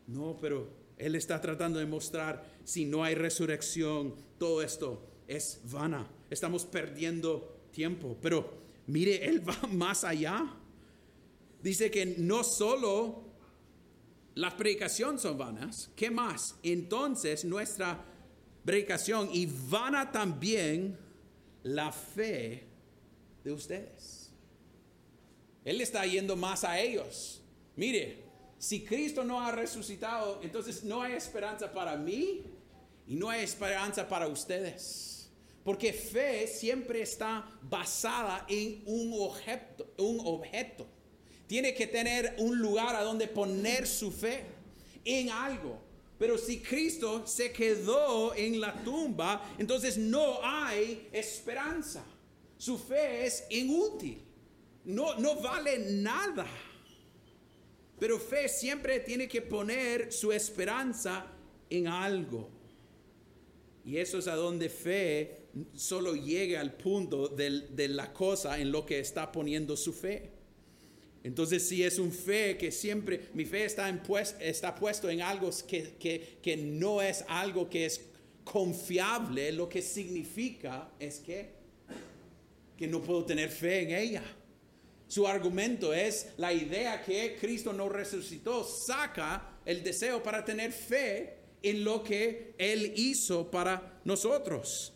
No, 0.05 0.37
pero 0.39 0.69
Él 0.97 1.15
está 1.15 1.41
tratando 1.41 1.79
de 1.79 1.87
mostrar, 1.87 2.45
si 2.63 2.85
no 2.85 3.03
hay 3.03 3.15
resurrección, 3.15 4.13
todo 4.37 4.61
esto 4.61 5.01
es 5.27 5.59
vana. 5.63 6.07
Estamos 6.29 6.65
perdiendo 6.65 7.63
tiempo. 7.71 8.15
Pero 8.21 8.53
mire, 8.85 9.25
Él 9.25 9.47
va 9.47 9.57
más 9.71 10.03
allá. 10.03 10.53
Dice 11.63 11.89
que 11.89 12.05
no 12.05 12.43
solo 12.43 13.23
las 14.35 14.53
predicaciones 14.53 15.21
son 15.21 15.37
vanas, 15.37 15.89
¿qué 15.95 16.11
más? 16.11 16.59
Entonces 16.61 17.43
nuestra 17.43 18.05
y 19.31 19.45
vana 19.69 20.11
también 20.11 20.97
la 21.63 21.91
fe 21.91 22.63
de 23.43 23.51
ustedes. 23.51 24.31
Él 25.63 25.81
está 25.81 26.05
yendo 26.05 26.35
más 26.35 26.63
a 26.63 26.79
ellos. 26.79 27.41
Mire, 27.75 28.23
si 28.57 28.83
Cristo 28.83 29.23
no 29.23 29.41
ha 29.41 29.51
resucitado, 29.51 30.39
entonces 30.41 30.83
no 30.83 31.01
hay 31.01 31.13
esperanza 31.13 31.71
para 31.71 31.95
mí 31.95 32.43
y 33.07 33.15
no 33.15 33.29
hay 33.29 33.43
esperanza 33.43 34.07
para 34.07 34.27
ustedes. 34.27 35.29
Porque 35.63 35.93
fe 35.93 36.47
siempre 36.47 37.01
está 37.01 37.47
basada 37.61 38.45
en 38.47 38.83
un 38.85 39.13
objeto, 39.19 39.91
un 39.97 40.19
objeto. 40.23 40.87
Tiene 41.47 41.73
que 41.73 41.87
tener 41.87 42.35
un 42.37 42.57
lugar 42.59 42.95
a 42.95 43.03
donde 43.03 43.27
poner 43.27 43.85
su 43.85 44.11
fe 44.11 44.43
en 45.03 45.29
algo. 45.29 45.84
Pero 46.17 46.37
si 46.37 46.59
Cristo 46.59 47.27
se 47.27 47.51
quedó 47.51 48.33
en 48.35 48.61
la 48.61 48.83
tumba, 48.83 49.53
entonces 49.57 49.97
no 49.97 50.39
hay 50.41 51.09
esperanza. 51.11 52.05
Su 52.57 52.77
fe 52.77 53.25
es 53.25 53.45
inútil. 53.49 54.21
No, 54.85 55.15
no 55.19 55.35
vale 55.41 55.79
nada. 55.79 56.47
Pero 57.99 58.19
fe 58.19 58.47
siempre 58.47 58.99
tiene 59.01 59.27
que 59.27 59.41
poner 59.41 60.11
su 60.11 60.31
esperanza 60.31 61.25
en 61.69 61.87
algo. 61.87 62.49
Y 63.83 63.97
eso 63.97 64.17
es 64.17 64.27
a 64.27 64.35
donde 64.35 64.69
fe 64.69 65.47
solo 65.75 66.15
llega 66.15 66.59
al 66.59 66.73
punto 66.73 67.27
de 67.27 67.87
la 67.89 68.13
cosa 68.13 68.59
en 68.59 68.71
lo 68.71 68.85
que 68.85 68.99
está 68.99 69.31
poniendo 69.31 69.75
su 69.75 69.93
fe. 69.93 70.34
Entonces, 71.25 71.67
si 71.67 71.81
es 71.81 71.97
un 71.97 72.11
fe 72.11 72.55
que 72.55 72.71
siempre, 72.71 73.29
mi 73.33 73.45
fe 73.45 73.65
está, 73.65 73.89
está 74.39 74.75
puesto 74.75 75.09
en 75.09 75.23
algo 75.23 75.49
que, 75.67 75.95
que, 75.97 76.37
que 76.39 76.55
no 76.55 77.01
es 77.01 77.25
algo 77.27 77.67
que 77.67 77.87
es 77.87 77.99
confiable, 78.43 79.51
lo 79.51 79.67
que 79.67 79.81
significa 79.81 80.91
es 80.99 81.17
que, 81.17 81.49
que 82.77 82.85
no 82.85 83.01
puedo 83.01 83.25
tener 83.25 83.49
fe 83.49 83.81
en 83.81 83.91
ella. 83.95 84.23
Su 85.07 85.25
argumento 85.25 85.95
es 85.95 86.27
la 86.37 86.53
idea 86.53 87.03
que 87.03 87.37
Cristo 87.41 87.73
no 87.73 87.89
resucitó, 87.89 88.63
saca 88.63 89.57
el 89.65 89.83
deseo 89.83 90.21
para 90.21 90.45
tener 90.45 90.71
fe 90.71 91.37
en 91.63 91.83
lo 91.83 92.03
que 92.03 92.53
Él 92.59 92.93
hizo 92.97 93.49
para 93.49 93.99
nosotros. 94.05 94.93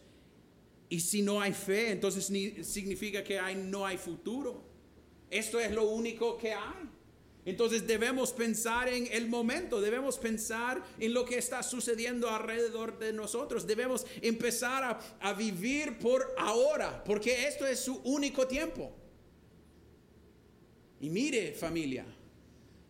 Y 0.90 1.00
si 1.00 1.24
no 1.24 1.42
hay 1.42 1.54
fe, 1.54 1.90
entonces 1.90 2.26
significa 2.68 3.24
que 3.24 3.40
hay, 3.40 3.56
no 3.56 3.84
hay 3.84 3.98
futuro. 3.98 4.70
Esto 5.30 5.60
es 5.60 5.72
lo 5.72 5.88
único 5.90 6.38
que 6.38 6.54
hay. 6.54 6.90
Entonces 7.46 7.88
debemos 7.88 8.32
pensar 8.32 8.90
en 8.90 9.08
el 9.12 9.28
momento, 9.28 9.82
debemos 9.82 10.18
pensar 10.18 10.84
en 11.00 11.14
lo 11.14 11.26
que 11.26 11.38
está 11.38 11.64
sucediendo 11.64 12.30
alrededor 12.30 13.00
de 13.00 13.14
nosotros, 13.14 13.66
debemos 13.66 14.06
empezar 14.22 14.84
a, 14.84 15.00
a, 15.20 15.34
vivir 15.34 15.98
por 15.98 16.36
ahora, 16.38 17.04
porque 17.04 17.48
esto 17.48 17.66
es 17.66 17.80
su 17.80 17.96
único 18.04 18.46
tiempo. 18.46 18.92
Y 21.00 21.10
mire 21.10 21.54
familia, 21.54 22.06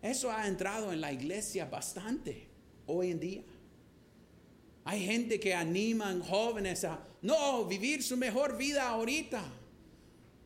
eso 0.01 0.31
ha 0.31 0.47
entrado 0.47 0.91
en 0.91 0.99
la 0.99 1.13
iglesia 1.13 1.65
bastante 1.65 2.47
hoy 2.85 3.11
en 3.11 3.19
día. 3.19 3.43
Hay 4.83 5.05
gente 5.05 5.39
que 5.39 5.53
animan 5.53 6.21
jóvenes 6.21 6.83
a 6.83 7.05
no 7.21 7.65
vivir 7.65 8.01
su 8.01 8.17
mejor 8.17 8.57
vida 8.57 8.89
ahorita. 8.89 9.43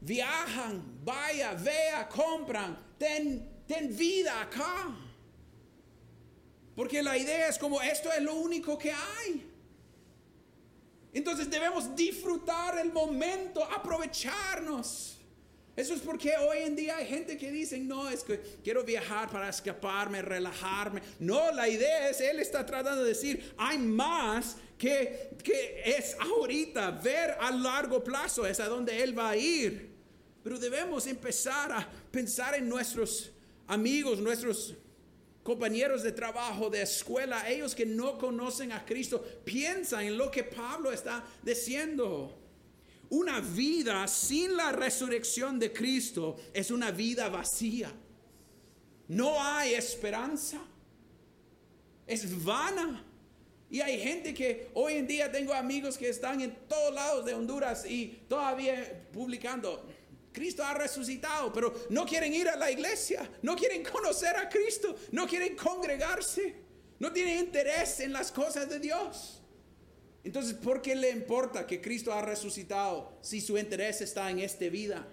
Viajan, 0.03 1.00
vaya, 1.05 1.53
vea, 1.53 2.10
compran, 2.10 2.77
ten, 2.98 3.63
ten 3.65 3.95
vida 3.95 4.41
acá. 4.41 4.93
Porque 6.75 7.01
la 7.01 7.17
idea 7.17 7.48
es 7.48 7.57
como 7.57 7.81
esto 7.81 8.12
es 8.12 8.22
lo 8.22 8.36
único 8.36 8.77
que 8.77 8.91
hay. 8.91 9.50
Entonces 11.13 11.50
debemos 11.50 11.95
disfrutar 11.95 12.77
el 12.79 12.91
momento, 12.91 13.63
aprovecharnos. 13.63 15.19
Eso 15.75 15.93
es 15.93 16.01
porque 16.01 16.36
hoy 16.38 16.60
en 16.60 16.75
día 16.75 16.98
hay 16.98 17.07
gente 17.07 17.38
que 17.38 17.50
dice, 17.51 17.79
no, 17.79 18.10
es 18.10 18.24
que 18.24 18.39
quiero 18.63 18.83
viajar 18.83 19.31
para 19.31 19.50
escaparme, 19.50 20.22
relajarme. 20.22 21.01
No, 21.19 21.51
la 21.51 21.69
idea 21.69 22.10
es, 22.10 22.19
él 22.19 22.39
está 22.39 22.65
tratando 22.65 23.03
de 23.03 23.10
decir, 23.10 23.53
hay 23.57 23.77
más 23.77 24.57
que, 24.77 25.29
que 25.43 25.81
es 25.86 26.15
ahorita, 26.19 26.91
ver 26.91 27.38
a 27.39 27.51
largo 27.51 28.03
plazo, 28.03 28.45
es 28.45 28.60
a 28.60 28.67
donde 28.67 29.01
él 29.01 29.17
va 29.17 29.29
a 29.29 29.38
ir. 29.38 29.93
Pero 30.44 30.60
debemos 30.60 31.08
empezar 31.08 31.72
a 31.72 31.90
pensar 32.12 32.56
en 32.56 32.68
nuestros 32.68 33.32
amigos, 33.68 34.20
nuestros 34.20 34.76
compañeros 35.42 36.04
de 36.04 36.12
trabajo, 36.12 36.70
de 36.70 36.82
escuela, 36.82 37.50
ellos 37.50 37.76
que 37.76 37.86
no 37.86 38.18
conocen 38.18 38.72
a 38.72 38.86
Cristo, 38.86 39.24
piensan 39.44 40.06
en 40.06 40.18
lo 40.18 40.30
que 40.30 40.44
Pablo 40.44 40.92
está 40.92 41.24
diciendo. 41.42 42.40
Una 43.10 43.40
vida 43.42 44.08
sin 44.08 44.58
la 44.58 44.72
resurrección 44.72 45.60
de 45.60 45.72
Cristo 45.72 46.38
es 46.54 46.72
una 46.72 46.92
vida 46.92 47.30
vacía. 47.30 47.92
No 49.08 49.42
hay 49.42 49.76
esperanza. 49.76 50.60
Es 52.08 52.44
vana. 52.44 53.06
Y 53.70 53.82
hay 53.82 54.00
gente 54.00 54.34
que 54.34 54.70
hoy 54.74 54.94
en 54.94 55.08
día 55.08 55.32
tengo 55.32 55.54
amigos 55.54 55.98
que 55.98 56.10
están 56.10 56.42
en 56.42 56.56
todos 56.68 56.94
lados 56.94 57.26
de 57.26 57.34
Honduras 57.34 57.86
y 57.86 58.20
todavía 58.28 59.08
publicando, 59.12 59.88
Cristo 60.34 60.63
ha 60.63 60.74
resucitado, 60.74 61.53
pero 61.53 61.74
no 61.90 62.05
quieren 62.05 62.34
ir 62.34 62.50
a 62.50 62.57
la 62.57 62.72
iglesia, 62.72 63.29
no 63.42 63.55
quieren 63.55 63.84
conocer 63.84 64.36
a 64.36 64.50
Cristo, 64.50 64.96
no 65.12 65.27
quieren 65.27 65.55
congregarse, 65.55 66.55
no 67.00 67.14
tienen 67.14 67.40
interés 67.40 68.00
en 68.00 68.12
las 68.12 68.31
cosas 68.31 68.68
de 68.70 68.79
Dios. 68.79 69.42
Entonces, 70.24 70.53
¿por 70.53 70.81
qué 70.81 70.96
le 70.96 71.12
importa 71.12 71.68
que 71.68 71.81
Cristo 71.81 72.12
ha 72.14 72.22
resucitado 72.22 73.18
si 73.22 73.42
su 73.42 73.57
interés 73.57 74.01
está 74.01 74.29
en 74.31 74.40
esta 74.40 74.68
vida? 74.70 75.07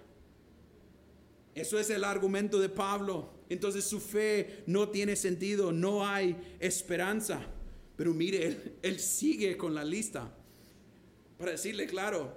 Eso 1.53 1.77
es 1.79 1.89
el 1.89 2.03
argumento 2.03 2.59
de 2.59 2.69
Pablo. 2.69 3.33
Entonces 3.49 3.83
su 3.83 3.99
fe 3.99 4.63
no 4.65 4.89
tiene 4.89 5.15
sentido, 5.15 5.71
no 5.73 6.07
hay 6.07 6.55
esperanza. 6.59 7.41
Pero 7.97 8.13
mire, 8.13 8.77
él, 8.81 8.99
sigue 8.99 9.57
con 9.57 9.75
la 9.75 9.83
lista. 9.83 10.33
Para 11.37 11.51
decirle 11.51 11.87
claro, 11.87 12.33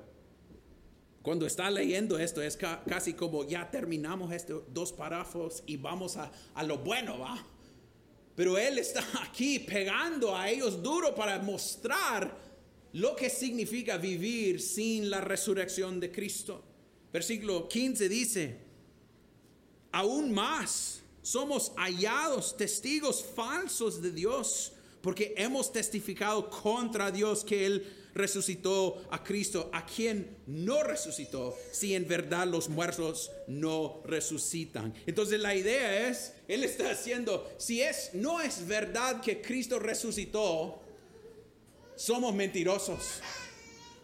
cuando 1.25 1.47
está 1.47 1.71
leyendo 1.71 2.19
esto 2.19 2.43
es 2.43 2.59
casi 2.87 3.15
como 3.15 3.45
ya 3.45 3.71
terminamos 3.71 4.31
estos 4.31 4.63
dos 4.75 4.93
párrafos 4.93 5.63
y 5.65 5.79
vamos 5.79 6.19
a, 6.19 6.31
a 6.55 6.63
lo 6.63 6.77
bueno, 6.77 7.19
¿va? 7.19 7.43
Pero 8.37 8.59
él 8.59 8.79
está 8.79 9.03
aquí 9.23 9.59
pegando 9.59 10.37
a 10.37 10.51
ellos 10.51 10.83
duro 10.83 11.15
para 11.15 11.39
mostrar 11.39 12.39
lo 12.93 13.17
que 13.17 13.31
significa 13.31 13.97
vivir 13.97 14.61
sin 14.61 15.09
la 15.09 15.23
resurrección 15.23 15.99
de 15.99 16.13
Cristo. 16.13 16.63
Versículo 17.11 17.71
15 17.71 18.09
dice, 18.11 18.59
aún 19.93 20.31
más 20.31 21.01
somos 21.23 21.73
hallados 21.77 22.55
testigos 22.55 23.25
falsos 23.25 24.03
de 24.03 24.11
Dios 24.11 24.73
porque 25.01 25.33
hemos 25.39 25.73
testificado 25.73 26.51
contra 26.51 27.11
Dios 27.11 27.45
que 27.45 27.65
Él 27.65 28.04
resucitó 28.15 29.03
a 29.11 29.23
Cristo, 29.23 29.71
a 29.73 29.85
quien 29.85 30.39
no 30.47 30.83
resucitó, 30.83 31.57
si 31.73 31.95
en 31.95 32.07
verdad 32.07 32.47
los 32.47 32.69
muertos 32.69 33.31
no 33.49 34.03
resucitan. 34.05 34.95
Entonces 35.07 35.41
la 35.41 35.55
idea 35.55 36.09
es, 36.09 36.35
Él 36.49 36.65
está 36.65 36.91
haciendo, 36.91 37.51
si 37.59 37.83
es, 37.83 38.11
no 38.15 38.41
es 38.41 38.67
verdad 38.67 39.21
que 39.21 39.43
Cristo 39.43 39.79
resucitó, 39.79 40.81
somos 41.97 42.35
mentirosos. 42.35 43.21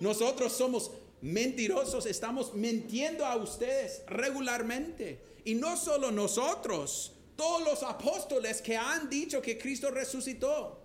Nosotros 0.00 0.52
somos 0.52 0.90
mentirosos, 1.20 2.06
estamos 2.06 2.54
mintiendo 2.54 3.26
a 3.26 3.36
ustedes 3.36 4.02
regularmente. 4.06 5.20
Y 5.44 5.54
no 5.54 5.76
solo 5.76 6.10
nosotros, 6.10 7.12
todos 7.36 7.62
los 7.62 7.82
apóstoles 7.82 8.60
que 8.60 8.76
han 8.76 9.08
dicho 9.08 9.40
que 9.40 9.58
Cristo 9.58 9.90
resucitó. 9.90 10.80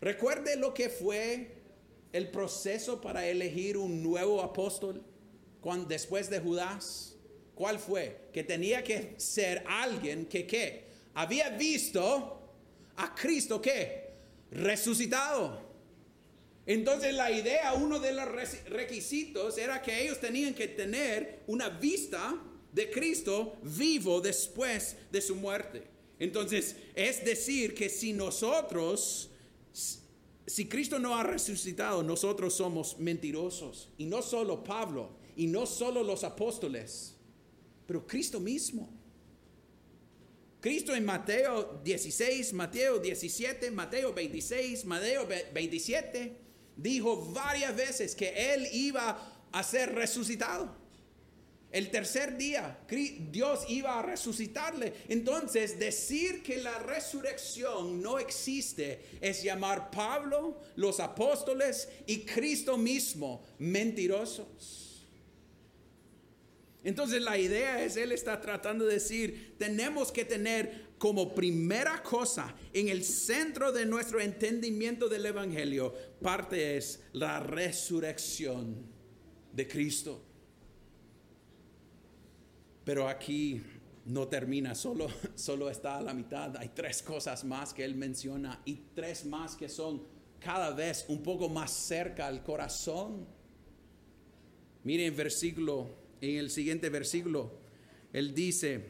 Recuerde 0.00 0.56
lo 0.56 0.72
que 0.72 0.88
fue 0.88 1.59
el 2.12 2.30
proceso 2.30 3.00
para 3.00 3.26
elegir 3.26 3.76
un 3.76 4.02
nuevo 4.02 4.42
apóstol 4.42 5.02
cuando, 5.60 5.86
después 5.86 6.28
de 6.30 6.40
Judas. 6.40 7.16
¿Cuál 7.54 7.78
fue? 7.78 8.28
Que 8.32 8.42
tenía 8.42 8.82
que 8.82 9.14
ser 9.18 9.64
alguien 9.66 10.26
que 10.26 10.46
¿qué? 10.46 10.84
había 11.14 11.50
visto 11.50 12.40
a 12.96 13.14
Cristo 13.14 13.60
que 13.60 14.10
resucitado. 14.50 15.70
Entonces 16.66 17.14
la 17.14 17.30
idea, 17.30 17.72
uno 17.74 17.98
de 17.98 18.12
los 18.12 18.28
requisitos 18.68 19.58
era 19.58 19.82
que 19.82 20.02
ellos 20.02 20.20
tenían 20.20 20.54
que 20.54 20.68
tener 20.68 21.40
una 21.46 21.68
vista 21.68 22.40
de 22.72 22.90
Cristo 22.90 23.56
vivo 23.62 24.20
después 24.20 24.96
de 25.10 25.20
su 25.20 25.34
muerte. 25.34 25.82
Entonces, 26.18 26.76
es 26.94 27.24
decir, 27.24 27.74
que 27.74 27.88
si 27.88 28.12
nosotros, 28.12 29.29
si 30.50 30.68
Cristo 30.68 30.98
no 30.98 31.14
ha 31.14 31.22
resucitado, 31.22 32.02
nosotros 32.02 32.54
somos 32.54 32.98
mentirosos. 32.98 33.88
Y 33.98 34.06
no 34.06 34.20
solo 34.20 34.64
Pablo, 34.64 35.12
y 35.36 35.46
no 35.46 35.64
solo 35.64 36.02
los 36.02 36.24
apóstoles, 36.24 37.14
pero 37.86 38.04
Cristo 38.04 38.40
mismo. 38.40 38.92
Cristo 40.60 40.92
en 40.92 41.04
Mateo 41.04 41.80
16, 41.84 42.52
Mateo 42.52 42.98
17, 42.98 43.70
Mateo 43.70 44.12
26, 44.12 44.84
Mateo 44.86 45.24
27 45.54 46.36
dijo 46.76 47.32
varias 47.32 47.76
veces 47.76 48.16
que 48.16 48.52
él 48.52 48.66
iba 48.72 49.46
a 49.52 49.62
ser 49.62 49.94
resucitado. 49.94 50.79
El 51.72 51.90
tercer 51.90 52.36
día 52.36 52.80
Dios 53.30 53.64
iba 53.68 53.98
a 53.98 54.02
resucitarle. 54.02 54.92
Entonces 55.08 55.78
decir 55.78 56.42
que 56.42 56.56
la 56.58 56.78
resurrección 56.80 58.02
no 58.02 58.18
existe 58.18 59.00
es 59.20 59.42
llamar 59.42 59.90
Pablo, 59.90 60.60
los 60.74 60.98
apóstoles 60.98 61.88
y 62.06 62.24
Cristo 62.24 62.76
mismo 62.76 63.44
mentirosos. 63.58 65.06
Entonces 66.82 67.22
la 67.22 67.38
idea 67.38 67.84
es, 67.84 67.96
Él 67.96 68.10
está 68.10 68.40
tratando 68.40 68.86
de 68.86 68.94
decir, 68.94 69.54
tenemos 69.58 70.10
que 70.10 70.24
tener 70.24 70.88
como 70.98 71.34
primera 71.34 72.02
cosa 72.02 72.54
en 72.72 72.88
el 72.88 73.04
centro 73.04 73.70
de 73.70 73.86
nuestro 73.86 74.20
entendimiento 74.20 75.08
del 75.08 75.26
Evangelio, 75.26 75.94
parte 76.20 76.76
es 76.76 77.00
la 77.12 77.40
resurrección 77.40 78.86
de 79.52 79.68
Cristo. 79.68 80.29
Pero 82.90 83.08
aquí 83.08 83.62
no 84.06 84.26
termina, 84.26 84.74
solo, 84.74 85.06
solo 85.36 85.70
está 85.70 86.00
la 86.00 86.12
mitad. 86.12 86.56
Hay 86.56 86.70
tres 86.74 87.02
cosas 87.02 87.44
más 87.44 87.72
que 87.72 87.84
Él 87.84 87.94
menciona 87.94 88.60
y 88.64 88.80
tres 88.96 89.24
más 89.26 89.54
que 89.54 89.68
son 89.68 90.02
cada 90.40 90.72
vez 90.72 91.04
un 91.06 91.22
poco 91.22 91.48
más 91.48 91.70
cerca 91.70 92.26
al 92.26 92.42
corazón. 92.42 93.28
Miren 94.82 95.14
versículo, 95.14 95.86
en 96.20 96.38
el 96.38 96.50
siguiente 96.50 96.90
versículo, 96.90 97.60
él 98.12 98.34
dice, 98.34 98.86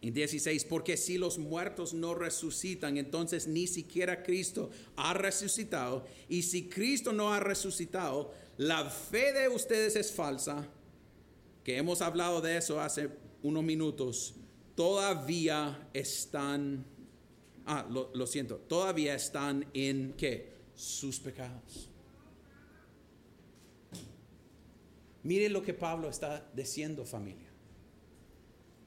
en 0.00 0.14
16, 0.14 0.64
porque 0.64 0.96
si 0.96 1.18
los 1.18 1.36
muertos 1.36 1.92
no 1.92 2.14
resucitan, 2.14 2.96
entonces 2.96 3.46
ni 3.46 3.66
siquiera 3.66 4.22
Cristo 4.22 4.70
ha 4.96 5.12
resucitado. 5.12 6.06
Y 6.26 6.40
si 6.40 6.70
Cristo 6.70 7.12
no 7.12 7.34
ha 7.34 7.38
resucitado, 7.38 8.32
la 8.56 8.88
fe 8.88 9.34
de 9.34 9.50
ustedes 9.50 9.94
es 9.94 10.10
falsa, 10.10 10.66
que 11.68 11.76
hemos 11.76 12.00
hablado 12.00 12.40
de 12.40 12.56
eso 12.56 12.80
hace 12.80 13.10
unos 13.42 13.62
minutos. 13.62 14.34
Todavía 14.74 15.90
están, 15.92 16.82
ah, 17.66 17.86
lo, 17.90 18.26
siento, 18.26 18.56
todavía 18.56 19.14
están 19.14 19.66
en 19.74 20.14
qué? 20.16 20.50
Sus 20.74 21.20
pecados. 21.20 21.90
Mire 25.24 25.50
lo 25.50 25.62
que 25.62 25.74
Pablo 25.74 26.08
está 26.08 26.50
diciendo, 26.54 27.04
familia 27.04 27.50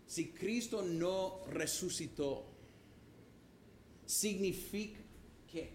si 0.07 0.29
Cristo 0.31 0.81
no 0.81 1.45
resucitó, 1.51 2.47
significa 4.07 5.01
que, 5.51 5.71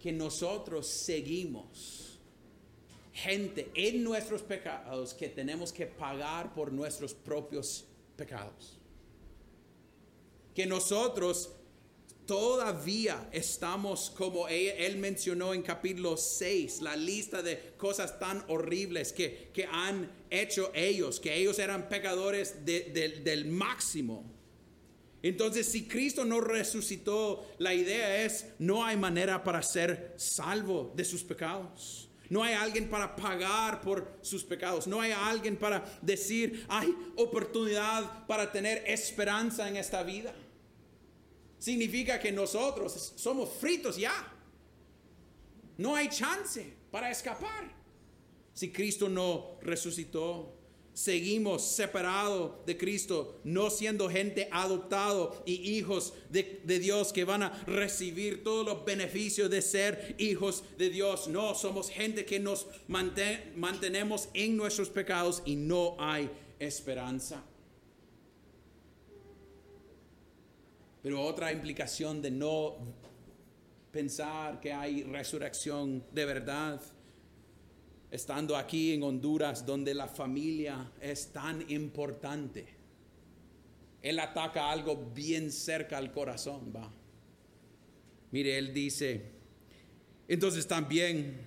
que 0.00 0.10
nosotros 0.10 0.88
seguimos 0.88 2.11
gente 3.12 3.70
en 3.74 4.02
nuestros 4.02 4.42
pecados 4.42 5.14
que 5.14 5.28
tenemos 5.28 5.72
que 5.72 5.86
pagar 5.86 6.54
por 6.54 6.72
nuestros 6.72 7.12
propios 7.14 7.84
pecados. 8.16 8.78
Que 10.54 10.66
nosotros 10.66 11.50
todavía 12.26 13.28
estamos 13.32 14.10
como 14.10 14.48
él, 14.48 14.96
mencionó 14.96 15.54
en 15.54 15.62
capítulo 15.62 16.16
6, 16.16 16.80
la 16.80 16.96
lista 16.96 17.42
de 17.42 17.74
cosas 17.76 18.18
tan 18.18 18.44
horribles 18.48 19.12
que, 19.12 19.50
que 19.52 19.66
han 19.66 20.10
hecho 20.30 20.70
ellos, 20.74 21.20
que 21.20 21.34
ellos 21.34 21.58
eran 21.58 21.88
pecadores 21.88 22.64
del 22.64 23.46
máximo. 23.46 24.24
Entonces, 25.22 25.66
si 25.68 25.86
Cristo 25.86 26.24
no 26.24 26.40
resucitó, 26.40 27.46
la 27.58 27.74
idea 27.74 28.24
es, 28.24 28.46
no 28.58 28.84
hay 28.84 28.96
manera 28.96 29.44
para 29.44 29.62
ser 29.62 30.14
salvo 30.16 30.92
de 30.96 31.04
sus 31.04 31.22
pecados. 31.22 32.08
No 32.32 32.42
hay 32.42 32.54
alguien 32.54 32.88
para 32.88 33.14
pagar 33.14 33.82
por 33.82 34.18
sus 34.22 34.42
pecados. 34.42 34.86
No 34.86 35.00
hay 35.00 35.12
alguien 35.12 35.56
para 35.56 35.84
decir, 36.00 36.64
hay 36.68 36.88
oportunidad 37.16 38.26
para 38.26 38.50
tener 38.50 38.82
esperanza 38.86 39.68
en 39.68 39.76
esta 39.76 40.02
vida 40.02 40.32
significa 41.62 42.18
que 42.18 42.32
nosotros 42.32 43.12
somos 43.14 43.48
fritos 43.48 43.96
ya. 43.96 44.12
No 45.78 45.94
hay 45.94 46.08
chance 46.08 46.74
para 46.90 47.08
escapar. 47.08 47.72
Si 48.52 48.72
Cristo 48.72 49.08
no 49.08 49.58
resucitó, 49.62 50.58
seguimos 50.94 51.62
separados 51.62 52.52
de 52.66 52.76
Cristo, 52.76 53.40
no 53.44 53.70
siendo 53.70 54.10
gente 54.10 54.48
adoptado 54.50 55.42
y 55.46 55.76
hijos 55.76 56.12
de, 56.30 56.60
de, 56.64 56.78
Dios 56.78 57.12
que 57.12 57.24
van 57.24 57.42
a 57.42 57.50
recibir 57.66 58.44
todos 58.44 58.66
los 58.66 58.84
beneficios 58.84 59.50
de 59.50 59.62
ser 59.62 60.14
hijos 60.18 60.64
de 60.78 60.90
Dios. 60.90 61.28
No, 61.28 61.54
somos 61.54 61.88
gente 61.88 62.24
que 62.24 62.40
nos 62.40 62.66
mantenemos 62.88 64.28
en 64.34 64.56
nuestros 64.56 64.90
pecados 64.90 65.42
y 65.44 65.56
no 65.56 65.96
hay 65.98 66.30
esperanza. 66.58 67.42
Pero 71.02 71.20
otra 71.20 71.52
implicación 71.52 72.22
de 72.22 72.30
no 72.30 72.76
pensar 73.90 74.60
que 74.60 74.72
hay 74.72 75.02
resurrección 75.02 76.04
de 76.12 76.24
verdad, 76.24 76.80
estando 78.12 78.58
aquí 78.58 78.92
en 78.92 79.02
Honduras, 79.02 79.64
donde 79.64 79.94
la 79.94 80.06
familia 80.06 80.92
es 81.00 81.32
tan 81.32 81.68
importante, 81.70 82.66
él 84.02 84.18
ataca 84.18 84.70
algo 84.70 85.10
bien 85.14 85.50
cerca 85.50 85.96
al 85.96 86.12
corazón, 86.12 86.74
va. 86.76 86.92
Mire, 88.30 88.58
él 88.58 88.74
dice, 88.74 89.22
entonces 90.28 90.68
también 90.68 91.40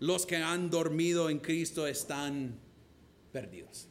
los 0.00 0.24
que 0.24 0.36
han 0.36 0.70
dormido 0.70 1.28
en 1.28 1.38
Cristo 1.38 1.86
están 1.86 2.58
perdidos. 3.30 3.86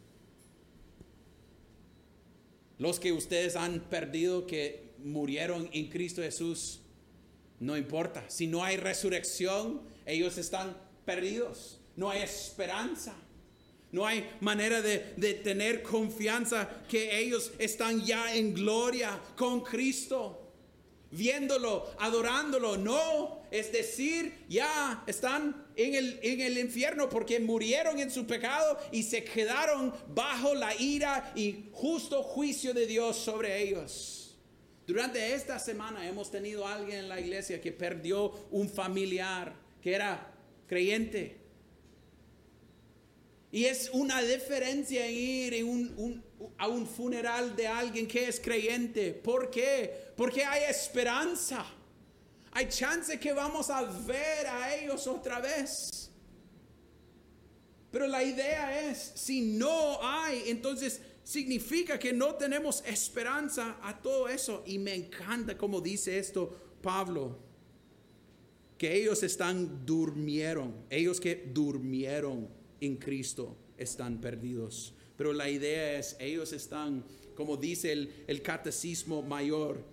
Los 2.79 2.99
que 2.99 3.11
ustedes 3.11 3.55
han 3.55 3.81
perdido, 3.81 4.47
que 4.47 4.95
murieron 4.97 5.69
en 5.73 5.89
Cristo 5.89 6.23
Jesús, 6.23 6.81
no 7.59 7.77
importa. 7.77 8.27
Si 8.29 8.47
no 8.47 8.63
hay 8.63 8.77
resurrección, 8.77 9.83
ellos 10.07 10.39
están 10.39 10.75
perdidos. 11.05 11.81
No 11.95 12.10
hay 12.10 12.21
esperanza. 12.21 13.15
No 13.91 14.05
hay 14.05 14.29
manera 14.41 14.81
de, 14.81 14.99
tener 15.43 15.81
confianza 15.81 16.84
que 16.89 17.17
ellos 17.17 17.53
están 17.58 18.05
ya 18.05 18.36
en 18.36 18.53
gloria 18.53 19.17
con 19.38 19.62
Cristo 19.62 20.41
viéndolo, 21.12 21.93
adorándolo. 21.99 22.77
No, 22.77 23.43
es 23.51 23.71
decir, 23.71 24.45
ya 24.49 25.03
están 25.08 25.65
en 25.75 25.95
el, 25.95 26.19
en 26.21 26.41
el 26.41 26.58
infierno 26.58 27.08
porque 27.08 27.39
murieron 27.39 27.99
en 27.99 28.12
su 28.12 28.25
pecado 28.27 28.77
y 28.91 29.03
se 29.03 29.23
quedaron 29.23 29.93
bajo 30.13 30.53
la 30.53 30.75
ira 30.75 31.31
y 31.36 31.69
justo 31.71 32.21
juicio 32.21 32.73
de 32.73 32.86
Dios 32.88 33.15
sobre 33.15 33.62
ellos. 33.62 34.36
Durante 34.86 35.34
esta 35.34 35.58
semana 35.58 36.08
hemos 36.08 36.29
tenido 36.29 36.67
alguien 36.67 36.99
en 36.99 37.10
la 37.10 37.19
iglesia 37.19 37.60
que 37.60 37.71
perdió 37.71 38.31
un 38.51 38.69
familiar 38.69 39.55
que 39.81 39.95
era 39.95 40.31
creyente. 40.67 41.44
Y 43.51 43.65
es 43.65 43.89
una 43.93 44.21
diferencia 44.21 45.08
en 45.08 45.15
ir 45.15 45.65
a 46.58 46.67
un 46.67 46.88
funeral 46.88 47.55
de 47.55 47.67
alguien 47.67 48.08
que 48.08 48.27
es 48.27 48.39
creyente. 48.39 49.13
¿Por 49.13 49.49
qué? 49.49 50.12
Porque 50.17 50.43
hay 50.43 50.69
esperanza. 50.69 51.65
Hay 52.51 52.67
chance 52.69 53.19
que 53.19 53.34
vamos 53.34 53.69
a 53.69 53.84
ver 53.84 54.47
a 54.47 54.75
ellos 54.75 55.08
otra 55.08 55.39
vez. 55.39 56.12
Pero 57.91 58.08
la 58.08 58.23
idea 58.23 58.89
es, 58.89 59.13
si 59.15 59.41
no 59.41 59.99
hay, 60.01 60.43
entonces 60.47 61.01
significa 61.23 61.97
que 61.97 62.12
no 62.12 62.36
tenemos 62.36 62.84
esperanza 62.86 63.77
a 63.81 64.01
todo 64.01 64.27
eso. 64.27 64.63
Y 64.65 64.79
me 64.79 64.93
encanta 64.93 65.58
como 65.58 65.79
dice 65.79 66.19
esto 66.19 66.77
Pablo, 66.81 67.39
que 68.77 68.93
ellos 68.93 69.23
están 69.23 69.86
durmieron, 69.86 70.86
ellos 70.89 71.19
que 71.19 71.49
durmieron 71.53 72.49
en 72.85 72.97
Cristo 72.97 73.55
están 73.77 74.19
perdidos. 74.21 74.93
Pero 75.17 75.33
la 75.33 75.49
idea 75.49 75.97
es, 75.97 76.15
ellos 76.19 76.53
están, 76.53 77.03
como 77.35 77.57
dice 77.57 77.91
el, 77.91 78.13
el 78.27 78.41
catecismo 78.41 79.21
mayor, 79.21 79.83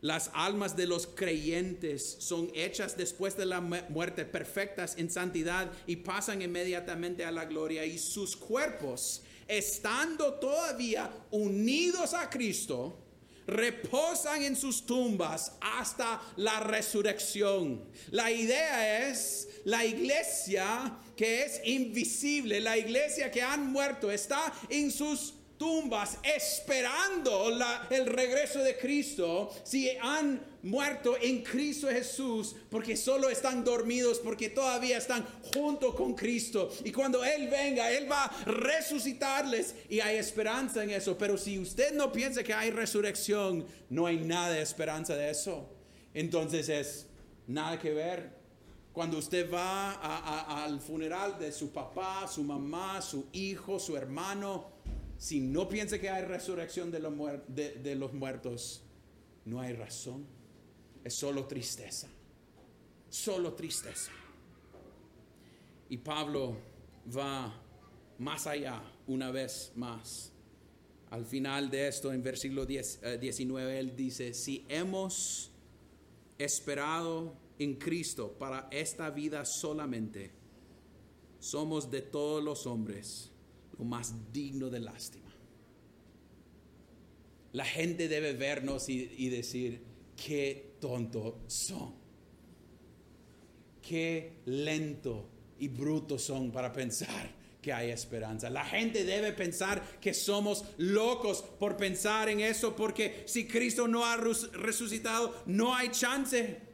las 0.00 0.30
almas 0.34 0.76
de 0.76 0.86
los 0.86 1.06
creyentes 1.06 2.16
son 2.18 2.50
hechas 2.54 2.96
después 2.96 3.36
de 3.38 3.46
la 3.46 3.60
muerte 3.60 4.26
perfectas 4.26 4.96
en 4.98 5.10
santidad 5.10 5.72
y 5.86 5.96
pasan 5.96 6.42
inmediatamente 6.42 7.24
a 7.24 7.30
la 7.30 7.46
gloria 7.46 7.86
y 7.86 7.98
sus 7.98 8.36
cuerpos 8.36 9.22
estando 9.48 10.34
todavía 10.34 11.10
unidos 11.30 12.14
a 12.14 12.28
Cristo, 12.28 12.98
reposan 13.46 14.42
en 14.42 14.56
sus 14.56 14.84
tumbas 14.86 15.52
hasta 15.60 16.20
la 16.36 16.60
resurrección. 16.60 17.84
La 18.10 18.30
idea 18.30 19.08
es 19.08 19.48
la 19.64 19.84
iglesia 19.84 20.98
que 21.16 21.42
es 21.44 21.60
invisible, 21.64 22.60
la 22.60 22.76
iglesia 22.76 23.30
que 23.30 23.42
han 23.42 23.70
muerto, 23.70 24.10
está 24.10 24.52
en 24.68 24.90
sus 24.90 25.34
tumbas 25.56 26.18
esperando 26.22 27.48
el 27.90 28.06
regreso 28.06 28.58
de 28.58 28.76
Cristo, 28.76 29.50
si 29.62 29.90
han 30.00 30.40
muerto 30.62 31.16
en 31.20 31.42
Cristo 31.42 31.88
Jesús, 31.88 32.56
porque 32.70 32.96
solo 32.96 33.30
están 33.30 33.64
dormidos, 33.64 34.18
porque 34.18 34.48
todavía 34.48 34.98
están 34.98 35.24
junto 35.54 35.94
con 35.94 36.14
Cristo. 36.14 36.70
Y 36.84 36.92
cuando 36.92 37.24
Él 37.24 37.48
venga, 37.48 37.90
Él 37.90 38.10
va 38.10 38.24
a 38.24 38.44
resucitarles 38.44 39.74
y 39.88 40.00
hay 40.00 40.16
esperanza 40.16 40.82
en 40.82 40.90
eso. 40.90 41.16
Pero 41.16 41.38
si 41.38 41.58
usted 41.58 41.94
no 41.94 42.12
piensa 42.12 42.42
que 42.42 42.54
hay 42.54 42.70
resurrección, 42.70 43.66
no 43.90 44.06
hay 44.06 44.18
nada 44.18 44.50
de 44.50 44.62
esperanza 44.62 45.14
de 45.14 45.30
eso. 45.30 45.70
Entonces 46.14 46.68
es 46.68 47.06
nada 47.46 47.78
que 47.78 47.90
ver. 47.90 48.43
Cuando 48.94 49.18
usted 49.18 49.52
va 49.52 49.94
al 50.64 50.80
funeral 50.80 51.36
de 51.36 51.50
su 51.50 51.72
papá, 51.72 52.28
su 52.28 52.44
mamá, 52.44 53.02
su 53.02 53.26
hijo, 53.32 53.80
su 53.80 53.96
hermano, 53.96 54.70
si 55.18 55.40
no 55.40 55.68
piensa 55.68 55.98
que 55.98 56.08
hay 56.08 56.24
resurrección 56.24 56.92
de 56.92 57.00
los, 57.00 58.12
muertos, 58.12 58.82
no 59.46 59.60
hay 59.60 59.72
razón. 59.72 60.24
Es 61.02 61.14
solo 61.14 61.44
tristeza. 61.46 62.06
Solo 63.10 63.54
tristeza. 63.54 64.12
Y 65.88 65.96
Pablo 65.96 66.56
va 67.16 67.52
más 68.18 68.46
allá 68.46 68.80
una 69.08 69.32
vez 69.32 69.72
más. 69.74 70.30
Al 71.10 71.26
final 71.26 71.68
de 71.68 71.88
esto, 71.88 72.12
en 72.12 72.22
versículo 72.22 72.64
10, 72.64 73.18
19, 73.20 73.72
eh, 73.74 73.78
él 73.80 73.96
dice, 73.96 74.34
si 74.34 74.64
hemos 74.68 75.50
esperado 76.38 77.43
en 77.58 77.74
Cristo 77.76 78.36
para 78.38 78.68
esta 78.70 79.10
vida 79.10 79.44
solamente, 79.44 80.32
somos 81.38 81.90
de 81.90 82.02
todos 82.02 82.42
los 82.42 82.66
hombres 82.66 83.30
lo 83.78 83.84
más 83.84 84.32
digno 84.32 84.70
de 84.70 84.80
lástima. 84.80 85.24
La 87.52 87.64
gente 87.64 88.08
debe 88.08 88.32
vernos 88.32 88.88
y, 88.88 89.28
decir, 89.28 89.80
qué 90.16 90.74
tontos 90.80 91.34
son. 91.46 91.94
Qué 93.80 94.38
lento 94.46 95.28
y 95.58 95.68
brutos 95.68 96.22
son 96.22 96.50
para 96.50 96.72
pensar 96.72 97.30
que 97.62 97.72
hay 97.72 97.90
esperanza. 97.90 98.50
La 98.50 98.64
gente 98.64 99.04
debe 99.04 99.32
pensar 99.32 100.00
que 100.00 100.12
somos 100.12 100.64
locos 100.78 101.42
por 101.42 101.76
pensar 101.76 102.28
en 102.28 102.40
eso, 102.40 102.74
porque 102.74 103.22
si 103.26 103.46
Cristo 103.46 103.86
no 103.86 104.04
ha 104.04 104.16
resucitado, 104.16 105.44
no 105.46 105.74
hay 105.74 105.90
chance. 105.90 106.73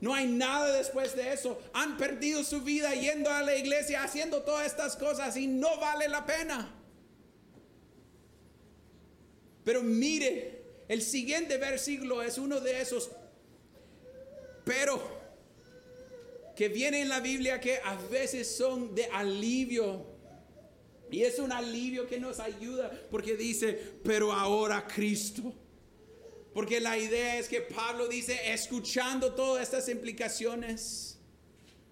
No 0.00 0.14
hay 0.14 0.26
nada 0.26 0.72
después 0.72 1.16
de 1.16 1.32
eso. 1.32 1.60
Han 1.72 1.96
perdido 1.96 2.44
su 2.44 2.60
vida 2.60 2.94
yendo 2.94 3.30
a 3.30 3.42
la 3.42 3.56
iglesia, 3.56 4.02
haciendo 4.02 4.42
todas 4.42 4.66
estas 4.66 4.96
cosas 4.96 5.36
y 5.36 5.46
no 5.46 5.78
vale 5.78 6.08
la 6.08 6.26
pena. 6.26 6.72
Pero 9.64 9.82
mire, 9.82 10.62
el 10.88 11.02
siguiente 11.02 11.56
versículo 11.56 12.22
es 12.22 12.38
uno 12.38 12.60
de 12.60 12.80
esos. 12.80 13.10
Pero 14.64 15.16
que 16.54 16.68
viene 16.68 17.02
en 17.02 17.08
la 17.08 17.20
Biblia 17.20 17.60
que 17.60 17.78
a 17.84 17.96
veces 18.10 18.56
son 18.56 18.94
de 18.94 19.06
alivio 19.06 20.16
y 21.10 21.22
es 21.22 21.38
un 21.38 21.52
alivio 21.52 22.06
que 22.06 22.18
nos 22.18 22.40
ayuda 22.40 22.90
porque 23.10 23.36
dice, 23.36 23.78
pero 24.02 24.32
ahora 24.32 24.86
Cristo. 24.86 25.52
Porque 26.56 26.80
la 26.80 26.96
idea 26.96 27.38
es 27.38 27.48
que 27.48 27.60
Pablo 27.60 28.08
dice, 28.08 28.50
escuchando 28.50 29.34
todas 29.34 29.62
estas 29.62 29.90
implicaciones, 29.90 31.18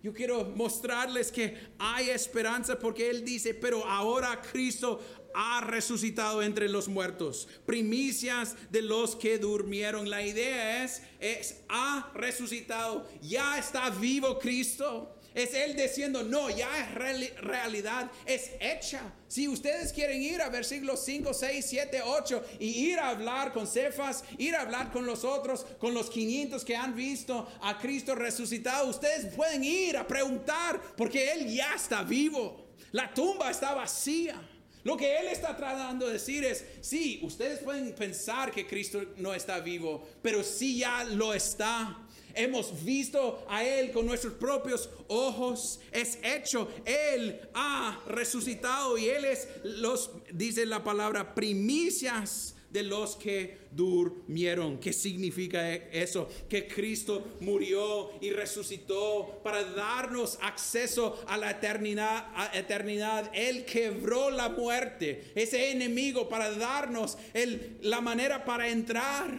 yo 0.03 0.14
quiero 0.14 0.42
mostrarles 0.57 1.31
que 1.31 1.55
hay 1.79 2.09
esperanza 2.09 2.79
porque 2.79 3.11
Él 3.11 3.27
dice, 3.27 3.53
pero 3.53 3.85
ahora 3.85 4.40
Cristo 4.40 5.03
ha 5.35 5.61
resucitado 5.61 6.42
entre 6.42 6.70
los 6.70 6.88
muertos, 6.88 7.46
primicias 7.66 8.57
de 8.70 8.81
los 8.81 9.16
que 9.16 9.37
durmieron. 9.37 10.09
La 10.09 10.24
idea 10.24 10.83
es, 10.83 11.03
es, 11.20 11.61
ha 11.68 12.11
resucitado, 12.14 13.07
ya 13.20 13.59
está 13.59 13.90
vivo 13.90 14.38
Cristo. 14.38 15.13
Es 15.35 15.53
Él 15.53 15.75
diciendo, 15.75 16.23
no, 16.23 16.49
ya 16.49 16.68
es 16.79 16.94
realidad, 16.94 18.09
es 18.25 18.53
hecha. 18.61 19.01
Si 19.27 19.49
ustedes 19.49 19.92
quieren 19.92 20.23
ir 20.23 20.40
a 20.40 20.49
versículos 20.49 21.05
5, 21.05 21.35
6, 21.35 21.66
7, 21.68 22.03
8 22.05 22.44
y 22.61 22.68
ir 22.92 23.01
a 23.01 23.09
hablar 23.09 23.53
con 23.53 23.66
Cefas, 23.66 24.23
ir 24.38 24.55
a 24.55 24.61
hablar 24.61 24.92
con 24.92 25.05
los 25.05 25.25
otros, 25.25 25.66
con 25.81 25.92
los 25.92 26.09
500 26.09 26.64
que 26.64 26.77
han 26.77 26.94
visto 26.94 27.49
a 27.62 27.79
Cristo 27.79 28.14
resucitado, 28.14 28.88
ustedes 28.88 29.35
pueden 29.35 29.64
ir 29.64 29.97
a 29.97 30.07
preguntar 30.07 30.81
porque 30.97 31.33
Él 31.33 31.53
ya 31.53 31.75
está 31.75 32.05
vivo. 32.05 32.68
La 32.92 33.12
tumba 33.12 33.51
está 33.51 33.75
vacía. 33.75 34.40
Lo 34.85 34.97
que 34.97 35.16
Él 35.18 35.29
está 35.29 35.57
tratando 35.57 36.07
de 36.07 36.12
decir 36.12 36.44
es, 36.44 36.64
sí, 36.81 37.18
ustedes 37.23 37.59
pueden 37.59 37.92
pensar 37.94 38.53
que 38.53 38.66
Cristo 38.66 39.03
no 39.16 39.35
está 39.35 39.59
vivo, 39.59 40.07
pero 40.23 40.44
sí 40.44 40.79
ya 40.79 41.03
lo 41.03 41.35
está. 41.35 42.04
Hemos 42.35 42.85
visto 42.85 43.44
a 43.49 43.64
Él 43.64 43.90
con 43.90 44.07
nuestros 44.07 44.35
propios 44.35 44.88
ojos. 45.09 45.81
Es 45.92 46.18
hecho. 46.23 46.68
Él 46.85 47.40
ha 47.55 48.03
resucitado 48.07 48.99
y 48.99 49.09
Él 49.09 49.25
es 49.25 49.49
los, 49.62 50.11
dice 50.33 50.66
la 50.66 50.83
palabra, 50.85 51.35
primicias 51.35 52.55
de 52.75 52.83
los 52.83 53.14
que 53.14 53.59
durmieron. 53.70 54.79
¿Qué 54.79 54.92
significa 54.92 55.73
eso? 55.73 56.29
Que 56.49 56.66
Cristo 56.66 57.37
murió 57.38 58.11
y 58.20 58.31
resucitó 58.31 59.40
para 59.44 59.62
darnos 59.62 60.37
acceso 60.42 61.23
a 61.29 61.37
la 61.37 61.53
eternidad. 61.53 62.27
Eternidad. 62.53 63.31
Él 63.33 63.64
quebró 63.64 64.29
la 64.29 64.49
muerte, 64.49 65.31
ese 65.37 65.70
enemigo, 65.70 66.29
para 66.29 66.51
darnos 66.51 67.16
el, 67.33 67.79
la 67.83 68.01
manera 68.01 68.44
para 68.44 68.68
entrar, 68.68 69.31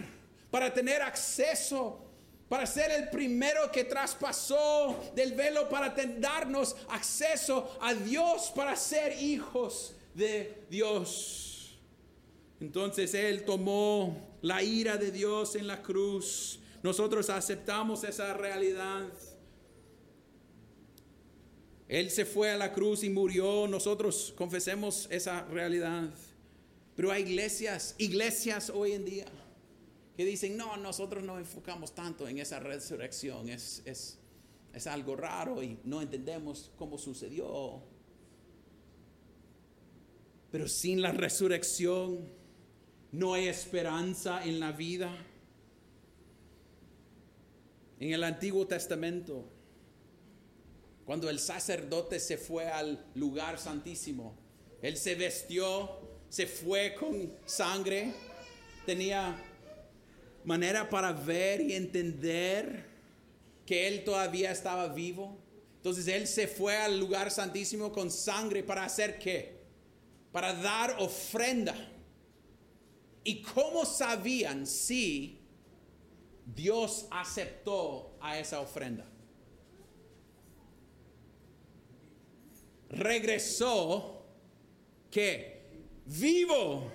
para 0.49 0.73
tener 0.73 1.01
acceso 1.01 1.99
para 2.49 2.67
ser 2.67 2.91
el 2.91 3.09
primero 3.09 3.71
que 3.71 3.83
traspasó 3.83 4.99
del 5.15 5.33
velo 5.33 5.67
para 5.67 5.89
darnos 6.19 6.75
acceso 6.89 7.77
a 7.81 7.93
Dios, 7.93 8.51
para 8.55 8.75
ser 8.75 9.19
hijos 9.21 9.95
de 10.13 10.65
Dios. 10.69 11.79
Entonces 12.59 13.13
Él 13.15 13.43
tomó 13.45 14.37
la 14.41 14.61
ira 14.61 14.97
de 14.97 15.11
Dios 15.11 15.55
en 15.55 15.65
la 15.65 15.81
cruz. 15.81 16.59
Nosotros 16.83 17.29
aceptamos 17.31 18.03
esa 18.03 18.33
realidad. 18.33 19.09
Él 21.87 22.11
se 22.11 22.25
fue 22.25 22.51
a 22.51 22.57
la 22.57 22.73
cruz 22.73 23.03
y 23.03 23.09
murió. 23.09 23.67
Nosotros 23.67 24.33
confesemos 24.37 25.07
esa 25.09 25.45
realidad. 25.45 26.09
Pero 26.95 27.11
hay 27.11 27.23
iglesias, 27.23 27.95
iglesias 27.97 28.69
hoy 28.69 28.93
en 28.93 29.03
día 29.03 29.25
que 30.15 30.25
dicen, 30.25 30.55
no, 30.55 30.77
nosotros 30.77 31.23
no 31.23 31.37
enfocamos 31.37 31.93
tanto 31.93 32.27
en 32.27 32.39
esa 32.39 32.59
resurrección, 32.59 33.49
es, 33.49 33.81
es, 33.85 34.17
es 34.73 34.87
algo 34.87 35.15
raro 35.15 35.61
y 35.61 35.77
no 35.83 36.01
entendemos 36.01 36.71
cómo 36.77 36.97
sucedió. 36.97 37.83
Pero 40.51 40.67
sin 40.69 41.01
la 41.01 41.11
resurrección 41.11 42.29
no 43.11 43.33
hay 43.33 43.47
esperanza 43.47 44.43
en 44.45 44.59
la 44.59 44.71
vida. 44.71 45.13
En 47.99 48.13
el 48.13 48.23
Antiguo 48.23 48.65
Testamento, 48.67 49.45
cuando 51.05 51.29
el 51.29 51.39
sacerdote 51.39 52.19
se 52.19 52.37
fue 52.37 52.67
al 52.67 53.05
lugar 53.15 53.59
santísimo, 53.59 54.37
él 54.81 54.97
se 54.97 55.15
vestió, 55.15 55.89
se 56.29 56.47
fue 56.47 56.95
con 56.99 57.33
sangre, 57.45 58.13
tenía 58.85 59.41
manera 60.45 60.89
para 60.89 61.11
ver 61.11 61.61
y 61.61 61.73
entender 61.73 62.85
que 63.65 63.87
Él 63.87 64.03
todavía 64.03 64.51
estaba 64.51 64.87
vivo. 64.87 65.37
Entonces 65.77 66.07
Él 66.07 66.27
se 66.27 66.47
fue 66.47 66.77
al 66.77 66.99
lugar 66.99 67.31
santísimo 67.31 67.91
con 67.91 68.11
sangre 68.11 68.63
para 68.63 68.85
hacer 68.85 69.19
qué? 69.19 69.59
Para 70.31 70.53
dar 70.53 70.95
ofrenda. 70.99 71.75
¿Y 73.23 73.41
cómo 73.41 73.85
sabían 73.85 74.67
si 74.67 75.39
Dios 76.45 77.07
aceptó 77.09 78.17
a 78.21 78.37
esa 78.37 78.59
ofrenda? 78.59 79.05
Regresó 82.89 84.23
que 85.09 85.61
vivo. 86.05 86.91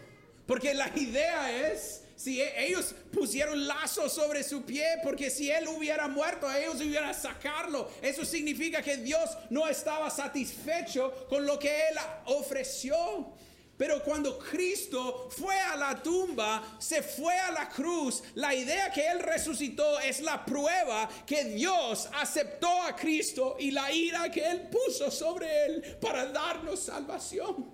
Porque 0.46 0.74
la 0.74 0.92
idea 0.96 1.70
es 1.70 2.04
si 2.20 2.42
e, 2.42 2.66
ellos 2.66 2.94
pusieron 3.10 3.66
lazo 3.66 4.08
sobre 4.10 4.42
su 4.42 4.62
pie, 4.62 4.98
porque 5.02 5.30
si 5.30 5.50
él 5.50 5.66
hubiera 5.68 6.06
muerto, 6.06 6.52
ellos 6.52 6.76
hubieran 6.76 7.14
sacarlo. 7.14 7.90
Eso 8.02 8.26
significa 8.26 8.82
que 8.82 8.98
Dios 8.98 9.30
no 9.48 9.66
estaba 9.66 10.10
satisfecho 10.10 11.26
con 11.30 11.46
lo 11.46 11.58
que 11.58 11.70
él 11.88 11.96
ofreció. 12.26 13.32
Pero 13.78 14.04
cuando 14.04 14.38
Cristo 14.38 15.30
fue 15.30 15.58
a 15.58 15.74
la 15.76 16.02
tumba, 16.02 16.76
se 16.78 17.02
fue 17.02 17.34
a 17.38 17.50
la 17.52 17.70
cruz, 17.70 18.22
la 18.34 18.54
idea 18.54 18.92
que 18.92 19.08
Él 19.08 19.20
resucitó 19.20 19.98
es 20.00 20.20
la 20.20 20.44
prueba 20.44 21.08
que 21.24 21.44
Dios 21.44 22.06
aceptó 22.12 22.82
a 22.82 22.94
Cristo 22.94 23.56
y 23.58 23.70
la 23.70 23.90
ira 23.90 24.30
que 24.30 24.44
Él 24.44 24.68
puso 24.68 25.10
sobre 25.10 25.64
Él 25.64 25.96
para 25.98 26.26
darnos 26.26 26.80
salvación. 26.80 27.72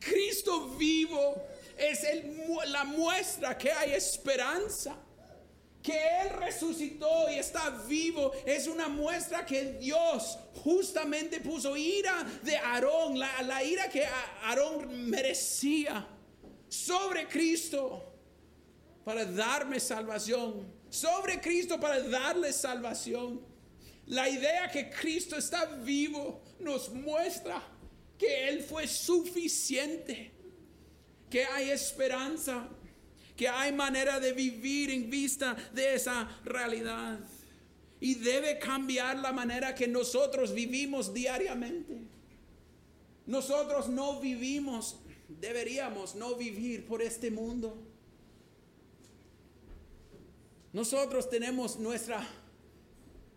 Cristo 0.00 0.70
vivo 0.78 1.42
es 1.78 2.06
la 2.66 2.84
muestra 2.84 3.56
que 3.56 3.70
hay 3.70 3.92
esperanza. 3.92 4.96
Que 5.82 5.96
Él 6.22 6.30
resucitó 6.30 7.30
y 7.30 7.38
está 7.38 7.70
vivo 7.88 8.32
es 8.44 8.66
una 8.66 8.88
muestra 8.88 9.46
que 9.46 9.72
Dios 9.74 10.36
justamente 10.62 11.40
puso 11.40 11.76
ira 11.76 12.26
de 12.42 12.56
Aarón, 12.56 13.18
la, 13.18 13.42
la 13.42 13.62
ira 13.62 13.88
que 13.88 14.04
Aarón 14.42 15.08
merecía 15.08 16.06
sobre 16.68 17.26
Cristo 17.28 18.12
para 19.04 19.24
darme 19.24 19.80
salvación, 19.80 20.70
sobre 20.90 21.40
Cristo 21.40 21.78
para 21.78 22.00
darle 22.00 22.52
salvación. 22.52 23.40
La 24.06 24.28
idea 24.28 24.68
que 24.70 24.90
Cristo 24.90 25.36
está 25.36 25.64
vivo 25.66 26.42
nos 26.58 26.90
muestra 26.90 27.62
que 28.18 28.48
Él 28.48 28.62
fue 28.62 28.86
suficiente 28.88 30.37
que 31.30 31.44
hay 31.44 31.70
esperanza, 31.70 32.68
que 33.36 33.48
hay 33.48 33.72
manera 33.72 34.18
de 34.18 34.32
vivir 34.32 34.90
en 34.90 35.08
vista 35.08 35.56
de 35.72 35.94
esa 35.94 36.28
realidad. 36.44 37.18
Y 38.00 38.14
debe 38.14 38.58
cambiar 38.58 39.18
la 39.18 39.32
manera 39.32 39.74
que 39.74 39.88
nosotros 39.88 40.52
vivimos 40.52 41.12
diariamente. 41.12 41.98
Nosotros 43.26 43.88
no 43.88 44.20
vivimos, 44.20 44.96
deberíamos 45.28 46.14
no 46.14 46.34
vivir 46.36 46.86
por 46.86 47.02
este 47.02 47.30
mundo. 47.30 47.76
Nosotros 50.72 51.28
tenemos 51.28 51.78
nuestra 51.78 52.26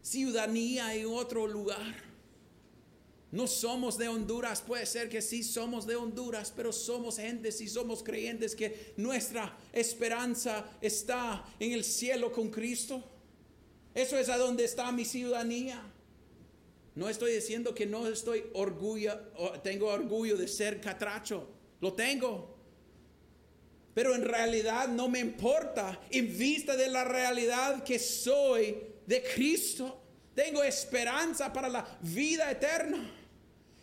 ciudadanía 0.02 0.94
en 0.96 1.08
otro 1.08 1.48
lugar. 1.48 2.11
No 3.32 3.48
somos 3.48 3.98
de 3.98 4.10
Honduras, 4.10 4.62
puede 4.62 4.86
ser 4.86 5.08
que 5.08 5.22
sí 5.22 5.42
somos 5.42 5.88
de 5.88 5.96
Honduras, 5.96 6.52
pero 6.54 6.74
somos 6.74 7.16
gente, 7.18 7.54
si 7.54 7.70
somos 7.70 8.04
creyentes, 8.04 8.56
que 8.56 8.94
nuestra 8.98 9.58
esperanza 9.72 10.70
está 10.82 11.46
en 11.58 11.72
el 11.72 11.86
cielo 11.86 12.32
con 12.34 12.50
Cristo. 12.50 13.02
Eso 13.96 14.18
es 14.18 14.28
a 14.28 14.38
donde 14.38 14.66
está 14.66 14.92
mi 14.92 15.06
ciudadanía. 15.06 15.82
No 16.96 17.08
estoy 17.08 17.32
diciendo 17.32 17.74
que 17.74 17.86
no 17.86 18.06
estoy 18.06 18.44
orgullo, 18.54 19.18
tengo 19.64 19.88
orgullo 19.88 20.36
de 20.36 20.50
ser 20.50 20.82
catracho, 20.82 21.48
lo 21.80 21.94
tengo. 21.94 22.58
Pero 23.94 24.14
en 24.14 24.26
realidad 24.26 24.90
no 24.90 25.08
me 25.08 25.20
importa 25.20 26.02
en 26.10 26.38
vista 26.38 26.76
de 26.76 26.90
la 26.90 27.06
realidad 27.06 27.82
que 27.84 27.98
soy 27.98 28.78
de 29.06 29.24
Cristo. 29.24 30.02
Tengo 30.36 30.64
esperanza 30.64 31.52
para 31.52 31.70
la 31.70 32.00
vida 32.02 32.52
eterna. 32.52 33.20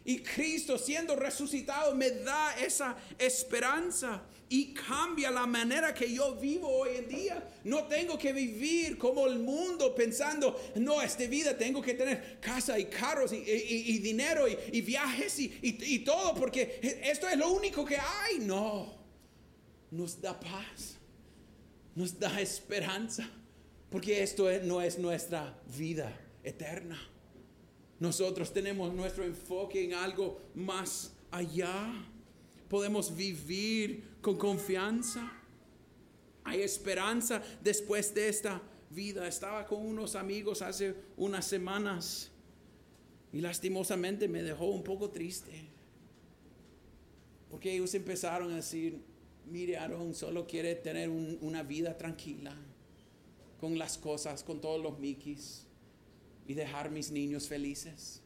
Y 0.08 0.20
Cristo 0.20 0.78
siendo 0.78 1.14
resucitado 1.14 1.94
me 1.94 2.10
da 2.10 2.58
esa 2.58 2.96
esperanza 3.18 4.22
y 4.48 4.72
cambia 4.72 5.30
la 5.30 5.46
manera 5.46 5.92
que 5.92 6.10
yo 6.10 6.34
vivo 6.34 6.66
hoy 6.66 6.96
en 6.96 7.08
día. 7.10 7.46
No 7.64 7.84
tengo 7.88 8.16
que 8.16 8.32
vivir 8.32 8.96
como 8.96 9.26
el 9.26 9.38
mundo 9.38 9.94
pensando, 9.94 10.58
no, 10.76 11.02
esta 11.02 11.26
vida 11.26 11.58
tengo 11.58 11.82
que 11.82 11.92
tener 11.92 12.40
casa 12.40 12.78
y 12.78 12.86
carros 12.86 13.34
y, 13.34 13.98
dinero 13.98 14.46
y, 14.48 14.80
viajes 14.80 15.38
y 15.38 15.98
todo, 15.98 16.34
porque 16.34 16.80
esto 17.02 17.28
es 17.28 17.36
lo 17.36 17.52
único 17.52 17.84
que 17.84 17.98
hay. 17.98 18.38
No, 18.38 18.96
nos 19.90 20.18
da 20.22 20.40
paz, 20.40 20.96
nos 21.94 22.18
da 22.18 22.40
esperanza, 22.40 23.28
porque 23.90 24.22
esto 24.22 24.48
no 24.62 24.80
es 24.80 24.98
nuestra 24.98 25.60
vida 25.66 26.18
eterna. 26.42 26.98
Nosotros 28.00 28.52
tenemos 28.52 28.92
nuestro 28.94 29.24
enfoque 29.24 29.84
en 29.84 29.94
algo 29.94 30.40
más 30.54 31.12
allá. 31.30 31.92
Podemos 32.68 33.14
vivir 33.14 34.04
con 34.20 34.36
confianza. 34.36 35.32
Hay 36.44 36.62
esperanza 36.62 37.42
después 37.62 38.14
de 38.14 38.28
esta 38.28 38.62
vida. 38.90 39.26
Estaba 39.26 39.66
con 39.66 39.84
unos 39.84 40.14
amigos 40.14 40.62
hace 40.62 40.94
unas 41.16 41.44
semanas 41.44 42.30
y 43.32 43.40
lastimosamente 43.40 44.28
me 44.28 44.42
dejó 44.42 44.66
un 44.66 44.84
poco 44.84 45.10
triste. 45.10 45.66
Porque 47.50 47.74
ellos 47.74 47.92
empezaron 47.94 48.52
a 48.52 48.56
decir, 48.56 49.02
mire 49.46 49.76
Aaron, 49.76 50.14
solo 50.14 50.46
quiere 50.46 50.76
tener 50.76 51.08
una 51.08 51.64
vida 51.64 51.98
tranquila 51.98 52.54
con 53.60 53.76
las 53.76 53.98
cosas, 53.98 54.44
con 54.44 54.60
todos 54.60 54.80
los 54.80 54.98
mikis 55.00 55.67
y 56.48 56.54
dejar 56.54 56.90
mis 56.90 57.12
niños 57.12 57.46
felices. 57.46 58.20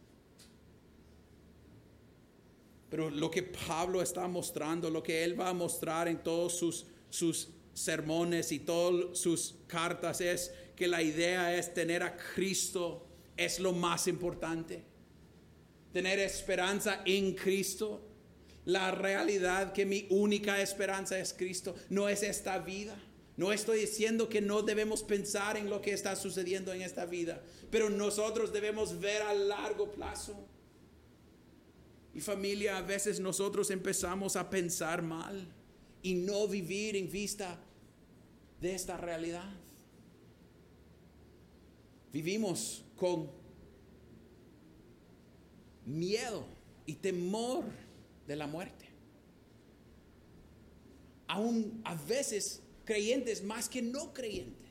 Pero 2.89 3.11
lo 3.11 3.31
que 3.31 3.43
Pablo 3.43 4.01
está 4.01 4.29
mostrando, 4.29 4.89
lo 4.89 5.03
que 5.03 5.25
él 5.25 5.39
va 5.39 5.49
a 5.49 5.53
mostrar 5.55 6.09
en 6.09 6.23
todos 6.23 6.57
sus, 6.57 6.87
sus 7.11 7.49
sermones 7.75 8.53
y 8.53 8.61
todas 8.61 9.19
sus 9.19 9.57
cartas 9.67 10.21
es 10.21 10.55
que 10.77 10.87
la 10.87 11.03
idea 11.03 11.55
es 11.57 11.75
tener 11.75 12.03
a 12.03 12.17
Cristo 12.17 13.07
es 13.37 13.59
lo 13.59 13.73
más 13.73 14.07
importante. 14.07 14.85
Tener 15.93 16.19
esperanza 16.21 17.03
en 17.05 17.35
Cristo. 17.35 18.09
La 18.67 18.93
realidad 18.93 19.73
que 19.73 19.85
mi 19.85 20.07
única 20.11 20.61
esperanza 20.61 21.19
es 21.19 21.33
Cristo, 21.33 21.75
no 21.91 22.09
es 22.09 22.23
esta 22.23 22.59
vida. 22.59 22.97
No 23.37 23.53
estoy 23.53 23.81
diciendo 23.81 24.29
que 24.29 24.41
no 24.41 24.63
debemos 24.63 25.03
pensar 25.03 25.57
en 25.57 25.71
lo 25.71 25.81
que 25.81 25.93
está 25.93 26.17
sucediendo 26.17 26.73
en 26.73 26.83
esta 26.83 27.07
vida, 27.07 27.43
pero 27.71 27.89
nosotros 27.89 28.53
debemos 28.53 29.01
ver 29.01 29.23
a 29.23 29.33
largo 29.33 29.91
plazo. 29.91 30.37
Y 32.15 32.21
familia, 32.21 32.77
a 32.77 32.83
veces 32.83 33.21
nosotros 33.21 33.71
empezamos 33.71 34.37
a 34.37 34.51
pensar 34.51 35.01
mal 35.01 35.47
y 36.03 36.15
no 36.15 36.47
vivir 36.47 36.95
en 36.97 37.11
vista 37.11 37.59
de 38.61 38.75
esta 38.75 38.99
realidad. 38.99 39.51
Vivimos 42.13 42.85
con 42.97 43.31
miedo 45.87 46.45
y 46.85 46.95
temor 46.97 47.65
de 48.27 48.37
la 48.37 48.47
muerte. 48.47 48.89
Aún 51.27 51.81
a 51.85 51.95
veces 51.95 52.61
creyentes 52.85 53.43
más 53.43 53.69
que 53.69 53.83
no 53.83 54.13
creyentes. 54.13 54.63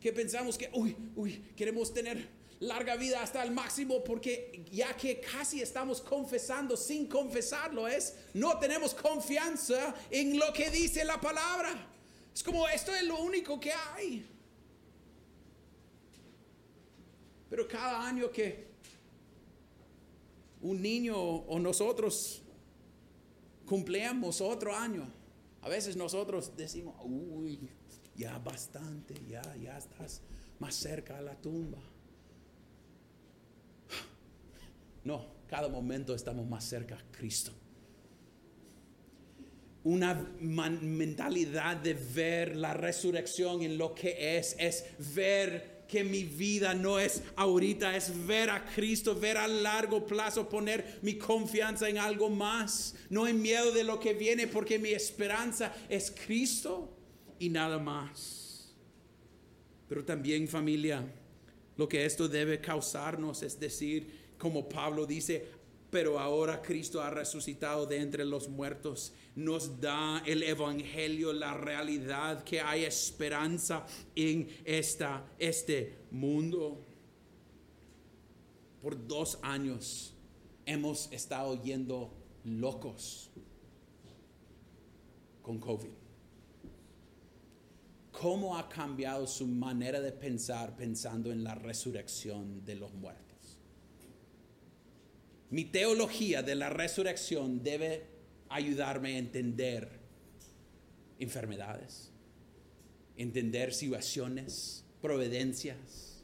Que 0.00 0.12
pensamos 0.12 0.56
que, 0.56 0.70
uy, 0.72 0.96
uy, 1.16 1.42
queremos 1.56 1.92
tener 1.92 2.28
larga 2.60 2.96
vida 2.96 3.22
hasta 3.22 3.42
el 3.42 3.50
máximo 3.52 4.02
porque 4.02 4.64
ya 4.70 4.96
que 4.96 5.20
casi 5.20 5.60
estamos 5.60 6.00
confesando 6.00 6.76
sin 6.76 7.06
confesarlo 7.06 7.86
es, 7.86 8.14
no 8.34 8.58
tenemos 8.58 8.94
confianza 8.94 9.94
en 10.10 10.38
lo 10.38 10.52
que 10.52 10.70
dice 10.70 11.04
la 11.04 11.20
palabra. 11.20 11.88
Es 12.34 12.42
como, 12.42 12.68
esto 12.68 12.94
es 12.94 13.02
lo 13.04 13.20
único 13.20 13.58
que 13.58 13.72
hay. 13.72 14.26
Pero 17.50 17.66
cada 17.66 18.06
año 18.06 18.30
que 18.30 18.68
un 20.60 20.82
niño 20.82 21.16
o 21.16 21.58
nosotros 21.58 22.42
cumpleamos 23.64 24.40
otro 24.40 24.74
año, 24.74 25.10
a 25.62 25.68
veces 25.68 25.96
nosotros 25.96 26.56
decimos, 26.56 26.96
uy, 27.02 27.68
ya 28.14 28.38
bastante, 28.38 29.14
ya, 29.28 29.42
ya 29.56 29.78
estás 29.78 30.22
más 30.58 30.74
cerca 30.74 31.18
a 31.18 31.22
la 31.22 31.34
tumba. 31.40 31.78
No, 35.04 35.26
cada 35.46 35.68
momento 35.68 36.14
estamos 36.14 36.46
más 36.46 36.64
cerca 36.64 36.96
a 36.96 37.02
Cristo. 37.10 37.52
Una 39.84 40.14
mentalidad 40.14 41.76
de 41.76 41.94
ver 41.94 42.56
la 42.56 42.74
resurrección 42.74 43.62
en 43.62 43.78
lo 43.78 43.94
que 43.94 44.36
es, 44.36 44.54
es 44.58 44.84
ver 45.14 45.77
que 45.88 46.04
mi 46.04 46.22
vida 46.22 46.74
no 46.74 46.98
es 46.98 47.22
ahorita, 47.34 47.96
es 47.96 48.26
ver 48.26 48.50
a 48.50 48.64
Cristo, 48.64 49.18
ver 49.18 49.38
a 49.38 49.48
largo 49.48 50.06
plazo, 50.06 50.46
poner 50.46 50.98
mi 51.00 51.14
confianza 51.14 51.88
en 51.88 51.96
algo 51.96 52.28
más, 52.28 52.94
no 53.08 53.26
en 53.26 53.40
miedo 53.40 53.72
de 53.72 53.84
lo 53.84 53.98
que 53.98 54.12
viene, 54.12 54.46
porque 54.46 54.78
mi 54.78 54.90
esperanza 54.90 55.74
es 55.88 56.10
Cristo 56.10 56.94
y 57.38 57.48
nada 57.48 57.78
más. 57.78 58.74
Pero 59.88 60.04
también 60.04 60.46
familia, 60.46 61.02
lo 61.78 61.88
que 61.88 62.04
esto 62.04 62.28
debe 62.28 62.60
causarnos 62.60 63.42
es 63.42 63.58
decir, 63.58 64.34
como 64.36 64.68
Pablo 64.68 65.06
dice, 65.06 65.46
pero 65.90 66.18
ahora 66.18 66.60
Cristo 66.60 67.00
ha 67.00 67.10
resucitado 67.10 67.86
de 67.86 67.98
entre 67.98 68.24
los 68.24 68.48
muertos. 68.48 69.12
Nos 69.34 69.80
da 69.80 70.22
el 70.26 70.42
Evangelio 70.42 71.32
la 71.32 71.54
realidad 71.54 72.44
que 72.44 72.60
hay 72.60 72.84
esperanza 72.84 73.86
en 74.14 74.48
esta, 74.64 75.24
este 75.38 75.98
mundo. 76.10 76.84
Por 78.82 79.06
dos 79.06 79.38
años 79.42 80.14
hemos 80.66 81.10
estado 81.10 81.60
yendo 81.62 82.12
locos 82.44 83.30
con 85.42 85.58
COVID. 85.58 85.88
¿Cómo 88.12 88.58
ha 88.58 88.68
cambiado 88.68 89.26
su 89.26 89.46
manera 89.46 90.00
de 90.00 90.12
pensar 90.12 90.76
pensando 90.76 91.30
en 91.30 91.44
la 91.44 91.54
resurrección 91.54 92.64
de 92.64 92.74
los 92.74 92.92
muertos? 92.92 93.27
Mi 95.50 95.64
teología 95.64 96.42
de 96.42 96.54
la 96.54 96.68
resurrección 96.68 97.62
debe 97.62 98.04
ayudarme 98.48 99.14
a 99.14 99.18
entender 99.18 99.88
enfermedades, 101.18 102.10
entender 103.16 103.72
situaciones, 103.72 104.84
providencias. 105.00 106.22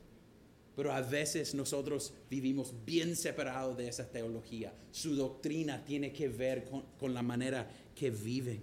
Pero 0.77 0.93
a 0.93 1.01
veces 1.01 1.55
nosotros 1.55 2.13
vivimos 2.29 2.75
bien 2.85 3.17
separados 3.17 3.77
de 3.77 3.89
esa 3.89 4.11
teología. 4.11 4.75
Su 4.91 5.15
doctrina 5.15 5.85
tiene 5.85 6.13
que 6.13 6.29
ver 6.29 6.65
con, 6.65 6.83
con 6.99 7.15
la 7.15 7.23
manera 7.23 7.71
que 7.95 8.11
viven. 8.11 8.61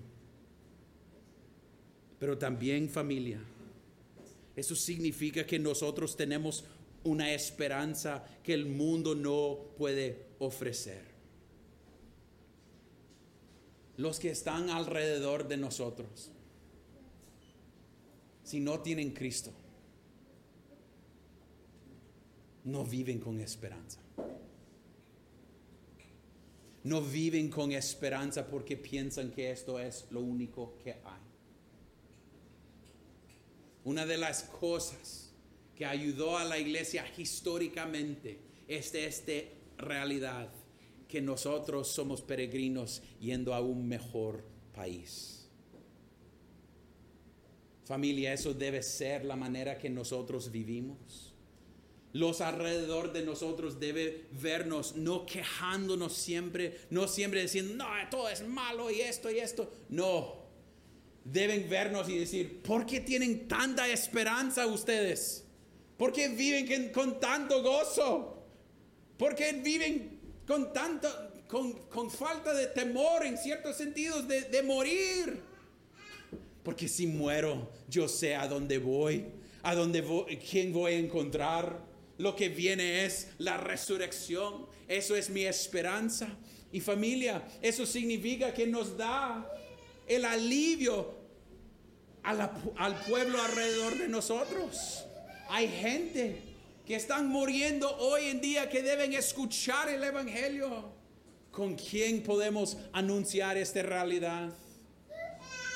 Pero 2.20 2.38
también 2.38 2.90
familia. 2.90 3.42
Eso 4.56 4.76
significa 4.76 5.46
que 5.46 5.58
nosotros 5.58 6.16
tenemos 6.16 6.66
una 7.04 7.34
esperanza 7.34 8.24
que 8.44 8.54
el 8.54 8.66
mundo 8.66 9.16
no 9.16 9.58
puede 9.78 10.28
ofrecer. 10.40 11.12
Los 13.98 14.20
que 14.20 14.32
están 14.32 14.70
alrededor 14.70 15.48
de 15.48 15.58
nosotros, 15.58 16.32
si 18.44 18.60
no 18.60 18.80
tienen 18.80 19.12
Cristo, 19.12 19.52
no 22.64 22.84
viven 22.84 23.20
con 23.20 23.40
esperanza. 23.40 24.00
No 26.84 27.02
viven 27.02 27.50
con 27.50 27.72
esperanza 27.72 28.48
porque 28.48 28.76
piensan 28.76 29.32
que 29.32 29.52
esto 29.52 29.80
es 29.80 30.08
lo 30.10 30.22
único 30.22 30.78
que 30.84 30.94
hay. 30.94 31.22
Una 33.84 34.06
de 34.06 34.18
las 34.18 34.44
cosas 34.44 35.31
que 35.82 35.88
ayudó 35.88 36.38
a 36.38 36.44
la 36.44 36.60
iglesia 36.60 37.04
históricamente 37.18 38.38
es 38.68 38.94
esta 38.94 39.32
realidad, 39.80 40.54
que 41.08 41.24
nosotros 41.24 41.88
somos 41.88 42.22
peregrinos 42.22 43.02
yendo 43.20 43.52
a 43.56 43.62
un 43.62 43.88
mejor 43.88 44.44
país. 44.76 45.50
Familia, 47.84 48.32
eso 48.32 48.54
debe 48.54 48.84
ser 48.84 49.26
la 49.26 49.36
manera 49.36 49.80
que 49.80 49.90
nosotros 49.90 50.52
vivimos. 50.52 51.34
Los 52.14 52.42
alrededor 52.42 53.12
de 53.12 53.24
nosotros 53.24 53.80
debe 53.80 54.28
vernos 54.40 54.96
no 54.96 55.26
quejándonos 55.26 56.14
siempre, 56.14 56.78
no 56.92 57.08
siempre 57.08 57.42
diciendo, 57.42 57.74
no, 57.74 57.88
todo 58.12 58.30
es 58.30 58.48
malo 58.48 58.92
y 58.92 59.02
esto 59.02 59.32
y 59.32 59.40
esto. 59.40 59.74
No, 59.90 60.46
deben 61.26 61.68
vernos 61.68 62.08
y 62.08 62.20
decir, 62.20 62.62
¿por 62.62 62.86
qué 62.86 63.00
tienen 63.00 63.48
tanta 63.48 63.90
esperanza 63.90 64.68
ustedes? 64.68 65.48
¿Por 66.02 66.12
qué 66.12 66.30
viven 66.30 66.90
con 66.90 67.20
tanto 67.20 67.62
gozo? 67.62 68.44
¿Por 69.20 69.36
qué 69.36 69.54
viven 69.54 70.20
con 70.48 70.74
tanto, 70.74 71.08
con, 71.48 72.10
falta 72.10 72.56
de 72.56 72.66
temor 72.66 73.24
en 73.24 73.38
ciertos 73.38 73.78
sentidos 73.78 74.28
de, 74.28 74.46
de 74.46 74.64
morir? 74.64 75.40
Porque 76.64 76.88
si 76.88 77.06
muero, 77.06 77.70
yo 77.88 78.08
sé 78.08 78.36
a 78.36 78.48
dónde 78.48 78.80
voy, 78.80 79.28
a 79.62 79.76
dónde 79.76 80.02
voy, 80.02 80.38
quién 80.38 80.74
voy 80.74 80.94
a 80.94 80.98
encontrar. 80.98 81.86
Lo 82.18 82.36
que 82.36 82.50
viene 82.50 83.06
es 83.06 83.28
la 83.38 83.58
resurrección. 83.58 84.66
Eso 84.88 85.16
es 85.16 85.30
mi 85.30 85.44
esperanza. 85.44 86.36
Y 86.72 86.80
familia, 86.80 87.48
eso 87.62 87.86
significa 87.86 88.56
que 88.56 88.66
nos 88.66 88.98
da 88.98 89.48
el 90.08 90.26
alivio 90.26 91.14
al 92.24 92.96
pueblo 93.08 93.40
alrededor 93.40 94.00
de 94.00 94.08
nosotros. 94.08 95.06
Hay 95.54 95.68
gente 95.68 96.38
que 96.86 96.96
están 96.96 97.28
muriendo 97.28 97.94
hoy 97.98 98.28
en 98.28 98.40
día 98.40 98.70
que 98.70 98.82
deben 98.82 99.12
escuchar 99.12 99.90
el 99.90 100.02
Evangelio. 100.02 100.94
¿Con 101.52 101.76
quién 101.76 102.24
podemos 102.24 102.78
anunciar 102.94 103.58
esta 103.58 103.84
realidad? 103.84 104.54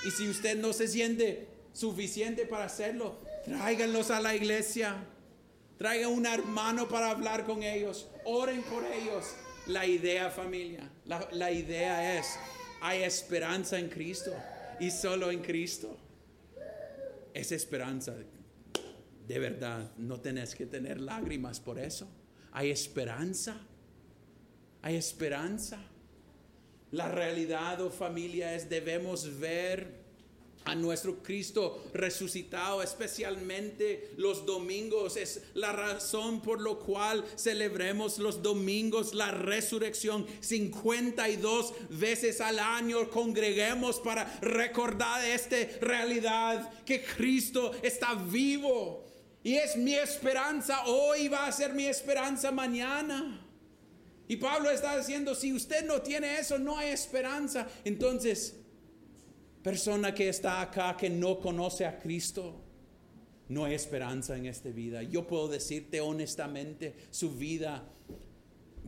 Y 0.06 0.12
si 0.12 0.30
usted 0.30 0.58
no 0.58 0.72
se 0.72 0.88
siente 0.88 1.50
suficiente 1.74 2.46
para 2.46 2.64
hacerlo, 2.64 3.18
tráiganlos 3.44 4.12
a 4.12 4.22
la 4.22 4.34
iglesia. 4.34 4.96
Traigan 5.78 6.14
un 6.14 6.26
hermano 6.26 6.88
para 6.88 7.10
hablar 7.12 7.44
con 7.44 7.62
ellos. 7.62 8.08
Oren 8.24 8.62
por 8.64 8.86
ellos. 8.86 9.26
La 9.68 9.86
idea, 9.86 10.30
familia, 10.30 10.90
la, 11.04 11.28
la 11.34 11.52
idea 11.52 12.18
es, 12.18 12.28
hay 12.80 13.04
esperanza 13.04 13.78
en 13.78 13.90
Cristo 13.90 14.32
y 14.80 14.90
solo 14.90 15.32
en 15.32 15.42
Cristo. 15.42 15.98
Esa 17.34 17.56
esperanza, 17.56 18.14
de 19.28 19.40
verdad, 19.40 19.92
no 19.98 20.20
tenés 20.20 20.56
que 20.56 20.66
tener 20.66 21.00
lágrimas 21.02 21.60
por 21.60 21.80
eso. 21.80 22.08
Hay 22.52 22.70
esperanza. 22.70 23.58
Hay 24.82 24.96
esperanza. 24.96 25.80
La 26.92 27.10
realidad, 27.10 27.82
oh 27.82 27.90
familia, 27.90 28.56
es 28.56 28.70
debemos 28.70 29.40
ver 29.40 30.06
a 30.66 30.76
nuestro 30.76 31.22
Cristo 31.22 31.84
resucitado, 31.94 32.82
especialmente 32.82 34.12
los 34.18 34.46
domingos. 34.46 35.16
Es 35.16 35.42
la 35.54 35.72
razón 35.72 36.42
por 36.42 36.60
lo 36.60 36.80
cual 36.80 37.24
celebremos 37.36 38.18
los 38.20 38.42
domingos 38.42 39.14
la 39.14 39.32
resurrección. 39.32 40.26
52 40.42 41.74
veces 41.90 42.42
al 42.42 42.60
año 42.60 43.10
congreguemos 43.10 44.00
para 44.00 44.26
recordar 44.42 45.24
esta 45.26 45.58
realidad 45.82 46.84
que 46.84 47.04
Cristo 47.04 47.72
está 47.84 48.16
vivo. 48.16 49.05
Y 49.46 49.58
es 49.58 49.78
mi 49.78 49.94
esperanza 49.94 50.88
hoy, 50.88 51.28
va 51.28 51.46
a 51.46 51.52
ser 51.52 51.72
mi 51.72 51.86
esperanza 51.86 52.52
mañana. 52.52 53.46
Y 54.28 54.38
Pablo 54.38 54.72
está 54.72 54.98
diciendo, 54.98 55.36
si 55.36 55.54
usted 55.54 55.86
no 55.86 56.02
tiene 56.02 56.40
eso, 56.40 56.58
no 56.58 56.80
hay 56.80 56.90
esperanza. 56.90 57.68
Entonces, 57.84 58.56
persona 59.62 60.16
que 60.16 60.30
está 60.30 60.62
acá 60.62 60.98
que 60.98 61.12
no 61.12 61.40
conoce 61.40 61.86
a 61.86 62.00
Cristo, 62.00 62.60
no 63.48 63.66
hay 63.66 63.76
esperanza 63.76 64.36
en 64.36 64.48
esta 64.48 64.70
vida. 64.70 65.04
Yo 65.04 65.28
puedo 65.28 65.48
decirte 65.48 66.02
honestamente, 66.02 66.96
su 67.12 67.36
vida 67.36 67.88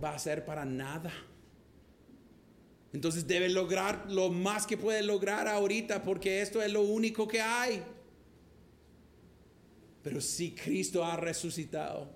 va 0.04 0.16
a 0.16 0.18
ser 0.18 0.44
para 0.44 0.66
nada. 0.66 1.14
Entonces 2.94 3.28
debe 3.28 3.50
lograr 3.50 4.10
lo 4.10 4.32
más 4.32 4.66
que 4.66 4.76
puede 4.76 5.04
lograr 5.04 5.48
ahorita 5.48 6.02
porque 6.02 6.42
esto 6.42 6.64
es 6.64 6.72
lo 6.72 6.82
único 6.82 7.28
que 7.28 7.42
hay. 7.42 7.84
Pero 10.08 10.22
si 10.22 10.52
Cristo 10.52 11.04
ha 11.04 11.18
resucitado, 11.18 12.08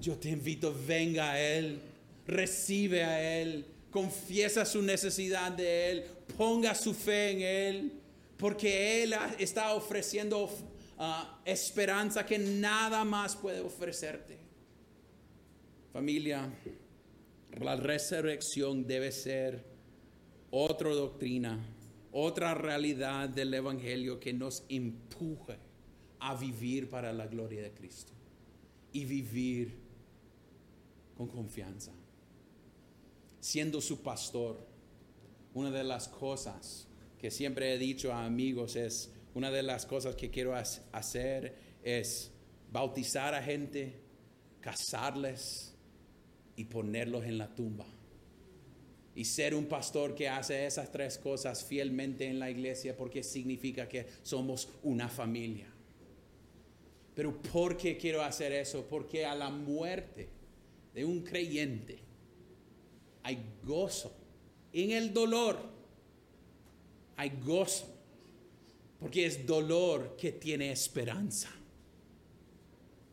yo 0.00 0.16
te 0.16 0.30
invito, 0.30 0.74
venga 0.86 1.32
a 1.32 1.38
Él, 1.38 1.78
recibe 2.26 3.04
a 3.04 3.38
Él, 3.38 3.66
confiesa 3.90 4.64
su 4.64 4.80
necesidad 4.80 5.52
de 5.52 5.90
Él, 5.90 6.04
ponga 6.38 6.74
su 6.74 6.94
fe 6.94 7.32
en 7.32 7.42
Él, 7.42 7.92
porque 8.38 9.02
Él 9.02 9.14
está 9.38 9.74
ofreciendo 9.74 10.48
ah, 10.96 11.38
esperanza 11.44 12.24
que 12.24 12.38
nada 12.38 13.04
más 13.04 13.36
puede 13.36 13.60
ofrecerte. 13.60 14.38
Familia, 15.92 16.48
la 17.60 17.76
resurrección 17.76 18.86
debe 18.86 19.12
ser 19.12 19.62
otra 20.50 20.88
doctrina, 20.88 21.58
otra 22.10 22.54
realidad 22.54 23.28
del 23.28 23.52
Evangelio 23.52 24.18
que 24.18 24.32
nos 24.32 24.64
empuje 24.70 25.67
a 26.20 26.34
vivir 26.34 26.88
para 26.90 27.12
la 27.12 27.26
gloria 27.26 27.62
de 27.62 27.72
Cristo 27.72 28.12
y 28.92 29.04
vivir 29.04 29.78
con 31.16 31.28
confianza. 31.28 31.92
Siendo 33.40 33.80
su 33.80 34.02
pastor, 34.02 34.66
una 35.54 35.70
de 35.70 35.84
las 35.84 36.08
cosas 36.08 36.86
que 37.18 37.30
siempre 37.30 37.74
he 37.74 37.78
dicho 37.78 38.12
a 38.12 38.24
amigos 38.24 38.76
es, 38.76 39.12
una 39.34 39.50
de 39.50 39.62
las 39.62 39.86
cosas 39.86 40.14
que 40.16 40.30
quiero 40.30 40.54
hacer 40.54 41.56
es 41.82 42.30
bautizar 42.70 43.34
a 43.34 43.42
gente, 43.42 44.00
casarles 44.60 45.74
y 46.56 46.64
ponerlos 46.64 47.24
en 47.24 47.38
la 47.38 47.54
tumba. 47.54 47.86
Y 49.14 49.24
ser 49.24 49.54
un 49.54 49.66
pastor 49.66 50.14
que 50.14 50.28
hace 50.28 50.66
esas 50.66 50.92
tres 50.92 51.18
cosas 51.18 51.64
fielmente 51.64 52.26
en 52.26 52.38
la 52.38 52.50
iglesia 52.50 52.96
porque 52.96 53.22
significa 53.22 53.88
que 53.88 54.06
somos 54.22 54.68
una 54.82 55.08
familia. 55.08 55.66
Pero 57.18 57.42
¿por 57.42 57.76
qué 57.76 57.98
quiero 57.98 58.22
hacer 58.22 58.52
eso? 58.52 58.86
Porque 58.88 59.26
a 59.26 59.34
la 59.34 59.50
muerte 59.50 60.28
de 60.94 61.04
un 61.04 61.24
creyente 61.24 61.98
hay 63.24 63.42
gozo 63.64 64.12
en 64.72 64.92
el 64.92 65.12
dolor 65.12 65.58
hay 67.16 67.32
gozo, 67.44 67.88
porque 69.00 69.26
es 69.26 69.44
dolor 69.44 70.14
que 70.16 70.30
tiene 70.30 70.70
esperanza. 70.70 71.50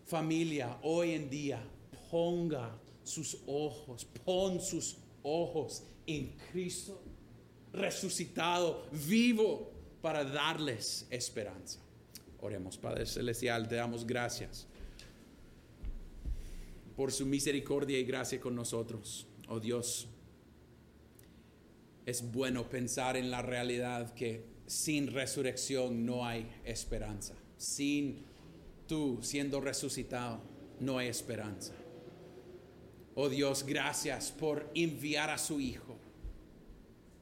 Familia, 0.05 0.77
hoy 0.83 1.13
en 1.13 1.27
día, 1.27 1.67
ponga 2.11 2.79
sus 3.03 3.39
ojos, 3.47 4.05
pon 4.23 4.61
sus 4.61 4.97
ojos 5.23 5.83
en 6.05 6.37
Cristo 6.51 7.01
resucitado, 7.73 8.85
vivo, 8.91 9.71
para 10.03 10.23
darles 10.23 11.07
esperanza. 11.09 11.79
Oremos, 12.41 12.77
Padre 12.77 13.05
Celestial, 13.05 13.67
te 13.67 13.75
damos 13.75 14.05
gracias 14.05 14.67
por 16.95 17.11
su 17.11 17.25
misericordia 17.25 17.99
y 17.99 18.05
gracia 18.05 18.39
con 18.39 18.55
nosotros. 18.55 19.27
Oh 19.47 19.59
Dios, 19.59 20.07
es 22.05 22.31
bueno 22.31 22.69
pensar 22.69 23.17
en 23.17 23.31
la 23.31 23.41
realidad 23.41 24.13
que 24.13 24.45
sin 24.65 25.07
resurrección 25.07 26.05
no 26.05 26.25
hay 26.25 26.49
esperanza. 26.63 27.33
Sin 27.57 28.23
tú 28.87 29.19
siendo 29.21 29.61
resucitado, 29.61 30.39
no 30.79 30.97
hay 30.97 31.07
esperanza. 31.07 31.73
Oh 33.15 33.29
Dios, 33.29 33.65
gracias 33.65 34.31
por 34.31 34.69
enviar 34.75 35.29
a 35.29 35.37
su 35.37 35.59
Hijo. 35.59 35.97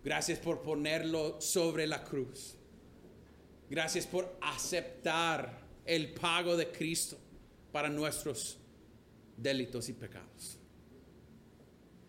Gracias 0.03 0.39
por 0.39 0.61
ponerlo 0.61 1.39
sobre 1.39 1.88
la 1.88 2.03
cruz. 2.03 2.57
Gracias 3.74 4.05
por 4.05 4.38
aceptar 4.39 5.59
el 5.84 6.13
pago 6.13 6.55
de 6.55 6.71
Cristo 6.71 7.17
para 7.71 7.89
nuestros 7.89 8.59
delitos 9.36 9.89
y 9.89 9.93
pecados. 9.93 10.59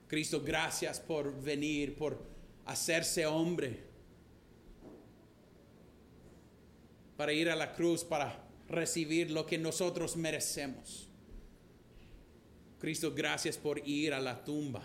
Cristo, 0.07 0.43
gracias 0.43 1.01
por 1.01 1.41
venir, 1.41 1.97
por 1.97 2.23
hacerse 2.67 3.25
hombre, 3.25 3.83
para 7.17 7.33
ir 7.33 7.49
a 7.49 7.57
la 7.57 7.73
cruz, 7.73 8.05
para 8.05 8.47
recibir 8.69 9.31
lo 9.31 9.47
que 9.47 9.57
nosotros 9.57 10.19
merecemos. 10.19 11.09
Cristo, 12.79 13.15
gracias 13.15 13.57
por 13.57 13.79
ir 13.89 14.12
a 14.12 14.21
la 14.21 14.45
tumba, 14.45 14.83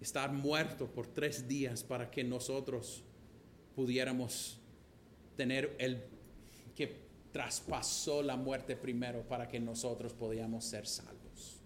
estar 0.00 0.32
muerto 0.32 0.88
por 0.88 1.06
tres 1.06 1.46
días 1.46 1.84
para 1.84 2.10
que 2.10 2.24
nosotros 2.24 3.04
pudiéramos 3.74 4.58
tener 5.36 5.74
el 5.78 6.02
que 6.74 6.96
traspasó 7.32 8.22
la 8.22 8.36
muerte 8.36 8.76
primero 8.76 9.22
para 9.22 9.48
que 9.48 9.60
nosotros 9.60 10.12
podíamos 10.12 10.64
ser 10.64 10.86
salvos. 10.86 11.60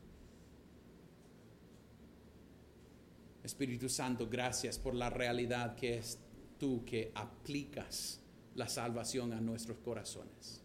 Espíritu 3.42 3.88
Santo, 3.88 4.26
gracias 4.28 4.78
por 4.78 4.94
la 4.94 5.10
realidad 5.10 5.76
que 5.76 5.98
es 5.98 6.18
tú 6.58 6.84
que 6.84 7.12
aplicas 7.14 8.20
la 8.54 8.68
salvación 8.68 9.32
a 9.32 9.40
nuestros 9.40 9.78
corazones. 9.78 10.62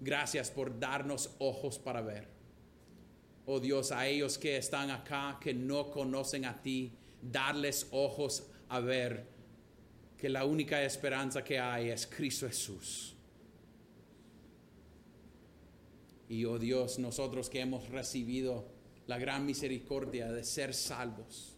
Gracias 0.00 0.50
por 0.50 0.78
darnos 0.78 1.30
ojos 1.38 1.78
para 1.78 2.00
ver. 2.00 2.28
Oh 3.44 3.60
Dios, 3.60 3.92
a 3.92 4.06
ellos 4.06 4.38
que 4.38 4.56
están 4.56 4.90
acá, 4.90 5.38
que 5.40 5.52
no 5.52 5.90
conocen 5.90 6.44
a 6.44 6.62
ti, 6.62 6.92
darles 7.20 7.88
ojos 7.90 8.46
a 8.68 8.80
ver 8.80 9.37
que 10.18 10.28
la 10.28 10.44
única 10.44 10.82
esperanza 10.82 11.44
que 11.44 11.60
hay 11.60 11.90
es 11.90 12.06
Cristo 12.06 12.48
Jesús. 12.48 13.14
Y 16.28 16.44
oh 16.44 16.58
Dios, 16.58 16.98
nosotros 16.98 17.48
que 17.48 17.60
hemos 17.60 17.88
recibido 17.88 18.66
la 19.06 19.18
gran 19.18 19.46
misericordia 19.46 20.30
de 20.30 20.42
ser 20.44 20.74
salvos, 20.74 21.56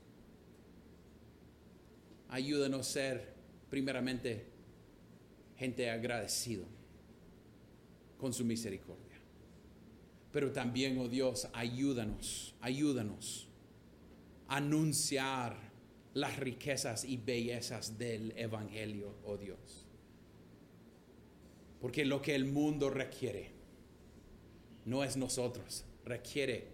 ayúdanos 2.28 2.80
a 2.86 2.92
ser 2.92 3.34
primeramente 3.70 4.46
gente 5.56 5.90
agradecido 5.90 6.66
con 8.18 8.32
su 8.34 8.44
misericordia. 8.44 9.18
Pero 10.32 10.52
también, 10.52 10.98
oh 10.98 11.08
Dios, 11.08 11.48
ayúdanos, 11.54 12.54
ayúdanos 12.60 13.48
a 14.46 14.58
anunciar 14.58 15.69
las 16.14 16.38
riquezas 16.38 17.04
y 17.04 17.16
bellezas 17.16 17.98
del 17.98 18.32
Evangelio, 18.36 19.14
oh 19.24 19.36
Dios. 19.36 19.86
Porque 21.80 22.04
lo 22.04 22.20
que 22.20 22.34
el 22.34 22.44
mundo 22.44 22.90
requiere 22.90 23.52
no 24.84 25.04
es 25.04 25.16
nosotros, 25.16 25.84
requiere 26.04 26.68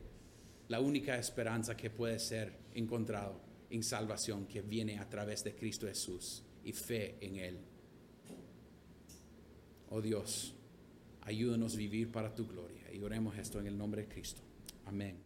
la 0.68 0.80
única 0.80 1.16
esperanza 1.16 1.76
que 1.76 1.90
puede 1.90 2.18
ser 2.18 2.52
encontrado 2.74 3.40
en 3.70 3.82
salvación 3.82 4.46
que 4.46 4.62
viene 4.62 4.98
a 4.98 5.08
través 5.08 5.44
de 5.44 5.54
Cristo 5.54 5.86
Jesús 5.86 6.42
y 6.64 6.72
fe 6.72 7.16
en 7.20 7.36
Él. 7.36 7.58
Oh 9.90 10.00
Dios, 10.00 10.54
ayúdanos 11.22 11.74
a 11.74 11.78
vivir 11.78 12.10
para 12.10 12.34
tu 12.34 12.46
gloria 12.46 12.92
y 12.92 13.00
oremos 13.02 13.36
esto 13.38 13.60
en 13.60 13.66
el 13.66 13.76
nombre 13.76 14.02
de 14.02 14.08
Cristo. 14.08 14.42
Amén. 14.84 15.24